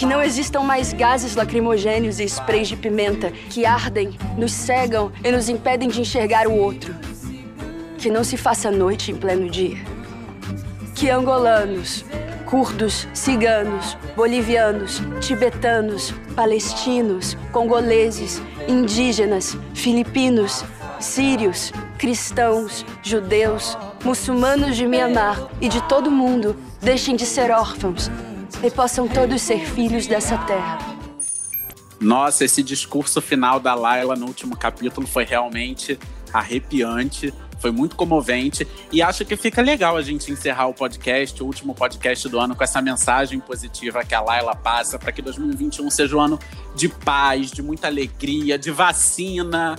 que 0.00 0.06
não 0.06 0.22
existam 0.22 0.62
mais 0.62 0.94
gases 0.94 1.34
lacrimogêneos 1.34 2.20
e 2.20 2.24
sprays 2.24 2.68
de 2.68 2.74
pimenta 2.74 3.30
que 3.50 3.66
ardem, 3.66 4.16
nos 4.38 4.50
cegam 4.50 5.12
e 5.22 5.30
nos 5.30 5.50
impedem 5.50 5.90
de 5.90 6.00
enxergar 6.00 6.46
o 6.46 6.56
outro. 6.56 6.96
Que 7.98 8.08
não 8.08 8.24
se 8.24 8.38
faça 8.38 8.70
noite 8.70 9.12
em 9.12 9.14
pleno 9.14 9.50
dia. 9.50 9.76
Que 10.94 11.10
angolanos, 11.10 12.02
curdos, 12.46 13.06
ciganos, 13.12 13.94
bolivianos, 14.16 15.02
tibetanos, 15.20 16.14
palestinos, 16.34 17.36
congoleses, 17.52 18.40
indígenas, 18.66 19.54
filipinos, 19.74 20.64
sírios, 20.98 21.74
cristãos, 21.98 22.86
judeus, 23.02 23.76
muçulmanos 24.02 24.78
de 24.78 24.86
Mianmar 24.86 25.46
e 25.60 25.68
de 25.68 25.82
todo 25.82 26.06
o 26.06 26.10
mundo 26.10 26.56
deixem 26.80 27.14
de 27.14 27.26
ser 27.26 27.50
órfãos 27.50 28.10
e 28.62 28.70
possam 28.70 29.08
todos 29.08 29.40
ser 29.42 29.60
filhos 29.60 30.06
dessa 30.06 30.36
terra. 30.38 30.78
Nossa, 32.00 32.44
esse 32.44 32.62
discurso 32.62 33.20
final 33.20 33.60
da 33.60 33.74
Laila 33.74 34.16
no 34.16 34.26
último 34.26 34.56
capítulo 34.56 35.06
foi 35.06 35.24
realmente 35.24 35.98
arrepiante, 36.32 37.32
foi 37.58 37.70
muito 37.70 37.94
comovente 37.94 38.66
e 38.90 39.02
acho 39.02 39.24
que 39.24 39.36
fica 39.36 39.60
legal 39.60 39.96
a 39.96 40.02
gente 40.02 40.32
encerrar 40.32 40.66
o 40.66 40.74
podcast, 40.74 41.42
o 41.42 41.46
último 41.46 41.74
podcast 41.74 42.26
do 42.28 42.38
ano, 42.38 42.56
com 42.56 42.64
essa 42.64 42.80
mensagem 42.80 43.38
positiva 43.38 44.02
que 44.02 44.14
a 44.14 44.20
Laila 44.20 44.56
passa 44.56 44.98
para 44.98 45.12
que 45.12 45.20
2021 45.20 45.90
seja 45.90 46.16
um 46.16 46.20
ano 46.20 46.38
de 46.74 46.88
paz, 46.88 47.50
de 47.50 47.62
muita 47.62 47.88
alegria, 47.88 48.58
de 48.58 48.70
vacina 48.70 49.76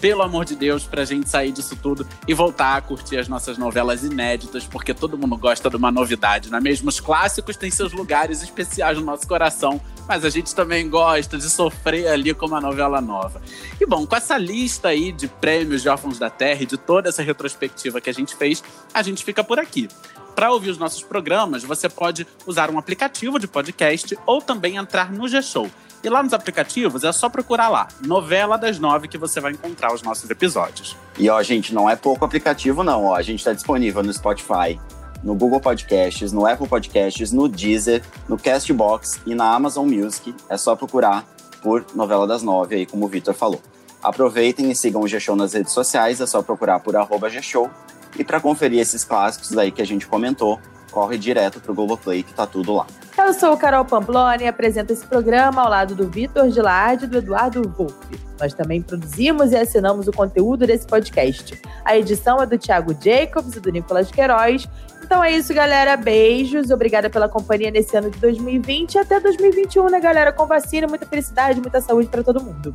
pelo 0.00 0.22
amor 0.22 0.44
de 0.44 0.56
Deus, 0.56 0.84
pra 0.84 1.04
gente 1.04 1.28
sair 1.28 1.52
disso 1.52 1.76
tudo 1.76 2.06
e 2.26 2.32
voltar 2.32 2.76
a 2.76 2.80
curtir 2.80 3.18
as 3.18 3.28
nossas 3.28 3.58
novelas 3.58 4.02
inéditas, 4.02 4.64
porque 4.64 4.94
todo 4.94 5.18
mundo 5.18 5.36
gosta 5.36 5.68
de 5.68 5.76
uma 5.76 5.90
novidade, 5.90 6.50
não 6.50 6.58
é 6.58 6.60
mesmo? 6.60 6.88
Os 6.88 6.98
clássicos 6.98 7.56
têm 7.56 7.70
seus 7.70 7.92
lugares 7.92 8.42
especiais 8.42 8.98
no 8.98 9.04
nosso 9.04 9.28
coração, 9.28 9.80
mas 10.08 10.24
a 10.24 10.30
gente 10.30 10.54
também 10.54 10.88
gosta 10.88 11.36
de 11.36 11.48
sofrer 11.50 12.08
ali 12.08 12.32
com 12.32 12.46
uma 12.46 12.60
novela 12.60 13.00
nova. 13.00 13.42
E 13.80 13.86
bom, 13.86 14.06
com 14.06 14.16
essa 14.16 14.38
lista 14.38 14.88
aí 14.88 15.12
de 15.12 15.28
prêmios 15.28 15.82
de 15.82 15.88
Órfãos 15.88 16.18
da 16.18 16.30
Terra 16.30 16.62
e 16.62 16.66
de 16.66 16.78
toda 16.78 17.08
essa 17.08 17.22
retrospectiva 17.22 18.00
que 18.00 18.08
a 18.08 18.14
gente 18.14 18.34
fez, 18.34 18.64
a 18.94 19.02
gente 19.02 19.22
fica 19.22 19.44
por 19.44 19.58
aqui. 19.58 19.86
Para 20.34 20.50
ouvir 20.52 20.70
os 20.70 20.78
nossos 20.78 21.02
programas, 21.02 21.62
você 21.62 21.88
pode 21.88 22.26
usar 22.46 22.70
um 22.70 22.78
aplicativo 22.78 23.38
de 23.38 23.46
podcast 23.46 24.16
ou 24.24 24.40
também 24.40 24.76
entrar 24.76 25.12
no 25.12 25.28
G-Show. 25.28 25.70
E 26.02 26.08
lá 26.08 26.22
nos 26.22 26.32
aplicativos 26.32 27.04
é 27.04 27.12
só 27.12 27.28
procurar 27.28 27.68
lá, 27.68 27.88
Novela 28.06 28.56
das 28.56 28.78
Nove, 28.78 29.06
que 29.06 29.18
você 29.18 29.38
vai 29.38 29.52
encontrar 29.52 29.92
os 29.92 30.02
nossos 30.02 30.30
episódios. 30.30 30.96
E 31.18 31.28
ó, 31.28 31.42
gente, 31.42 31.74
não 31.74 31.90
é 31.90 31.94
pouco 31.94 32.24
aplicativo, 32.24 32.82
não. 32.82 33.04
Ó, 33.04 33.14
a 33.14 33.20
gente 33.20 33.40
está 33.40 33.52
disponível 33.52 34.02
no 34.02 34.12
Spotify, 34.12 34.80
no 35.22 35.34
Google 35.34 35.60
Podcasts, 35.60 36.32
no 36.32 36.46
Apple 36.46 36.66
Podcasts, 36.66 37.32
no 37.32 37.48
Deezer, 37.48 38.02
no 38.26 38.38
Castbox 38.38 39.20
e 39.26 39.34
na 39.34 39.54
Amazon 39.54 39.86
Music. 39.86 40.34
É 40.48 40.56
só 40.56 40.74
procurar 40.74 41.26
por 41.62 41.84
Novela 41.94 42.26
das 42.26 42.42
Nove, 42.42 42.76
aí, 42.76 42.86
como 42.86 43.04
o 43.04 43.08
Vitor 43.08 43.34
falou. 43.34 43.60
Aproveitem 44.02 44.70
e 44.70 44.74
sigam 44.74 45.02
o 45.02 45.08
G-Show 45.08 45.36
nas 45.36 45.52
redes 45.52 45.72
sociais, 45.72 46.20
é 46.22 46.26
só 46.26 46.40
procurar 46.42 46.80
por 46.80 46.96
arroba 46.96 47.28
G-Show. 47.28 47.70
E 48.18 48.24
para 48.24 48.40
conferir 48.40 48.80
esses 48.80 49.04
clássicos 49.04 49.56
aí 49.56 49.70
que 49.70 49.82
a 49.82 49.86
gente 49.86 50.06
comentou, 50.06 50.58
corre 50.90 51.18
direto 51.18 51.60
pro 51.60 51.74
Globoplay 51.74 52.22
que 52.22 52.32
tá 52.32 52.46
tudo 52.46 52.74
lá. 52.74 52.86
Eu 53.22 53.34
sou 53.34 53.56
Carol 53.56 53.84
Pamploni 53.84 54.44
e 54.44 54.48
apresento 54.48 54.92
esse 54.92 55.06
programa 55.06 55.62
ao 55.62 55.68
lado 55.68 55.94
do 55.94 56.08
Vitor 56.08 56.50
Gilardi 56.50 57.04
e 57.04 57.06
do 57.06 57.18
Eduardo 57.18 57.62
Wolff. 57.76 57.94
Nós 58.40 58.54
também 58.54 58.80
produzimos 58.80 59.52
e 59.52 59.56
assinamos 59.56 60.08
o 60.08 60.12
conteúdo 60.12 60.66
desse 60.66 60.86
podcast. 60.86 61.60
A 61.84 61.96
edição 61.96 62.42
é 62.42 62.46
do 62.46 62.58
Thiago 62.58 62.96
Jacobs 63.00 63.54
e 63.54 63.60
do 63.60 63.70
Nicolas 63.70 64.10
Queiroz. 64.10 64.66
Então 65.04 65.22
é 65.22 65.32
isso, 65.32 65.52
galera. 65.52 65.96
Beijos. 65.96 66.70
Obrigada 66.70 67.10
pela 67.10 67.28
companhia 67.28 67.70
nesse 67.70 67.94
ano 67.96 68.10
de 68.10 68.18
2020 68.18 68.94
e 68.94 68.98
até 68.98 69.20
2021, 69.20 69.90
né, 69.90 70.00
galera? 70.00 70.32
Com 70.32 70.46
vacina, 70.46 70.88
muita 70.88 71.04
felicidade, 71.06 71.60
muita 71.60 71.80
saúde 71.80 72.08
para 72.08 72.24
todo 72.24 72.42
mundo. 72.42 72.74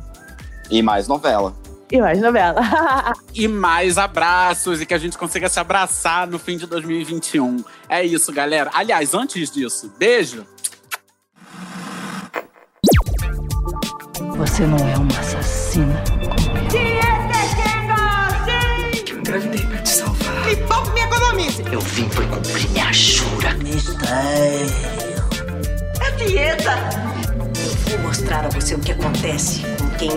E 0.70 0.80
mais 0.80 1.08
novela. 1.08 1.52
E 1.90 2.00
mais 2.00 2.20
novela. 2.20 2.60
e 3.32 3.46
mais 3.46 3.96
abraços 3.96 4.80
e 4.80 4.86
que 4.86 4.94
a 4.94 4.98
gente 4.98 5.16
consiga 5.16 5.48
se 5.48 5.60
abraçar 5.60 6.26
no 6.26 6.38
fim 6.38 6.56
de 6.56 6.66
2021. 6.66 7.64
É 7.88 8.04
isso, 8.04 8.32
galera. 8.32 8.70
Aliás, 8.74 9.14
antes 9.14 9.50
disso, 9.50 9.92
beijo. 9.96 10.44
Você 14.36 14.66
não 14.66 14.78
é 14.78 14.96
uma 14.96 15.18
assassina. 15.18 16.02
Eu 19.08 19.18
engravidei 19.18 19.66
pra 19.66 19.78
te 19.78 19.88
salvar. 19.88 20.46
Me 20.46 20.56
poupe 20.56 20.90
me 20.90 21.00
economize. 21.00 21.64
Eu 21.72 21.80
vim 21.80 22.08
por 22.08 22.26
cumprir 22.26 22.68
minha 22.70 22.92
jura. 22.92 23.54
Mistério. 23.54 24.66
É 26.00 26.10
dieta. 26.24 26.76
Vou 27.90 27.98
mostrar 28.00 28.44
a 28.44 28.48
você 28.48 28.74
o 28.74 28.80
que 28.80 28.92
acontece 28.92 29.62
quem 29.98 30.10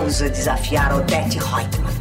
ousa 0.00 0.28
desafiar 0.28 0.94
Odette 0.94 1.38
Reutemann. 1.38 1.93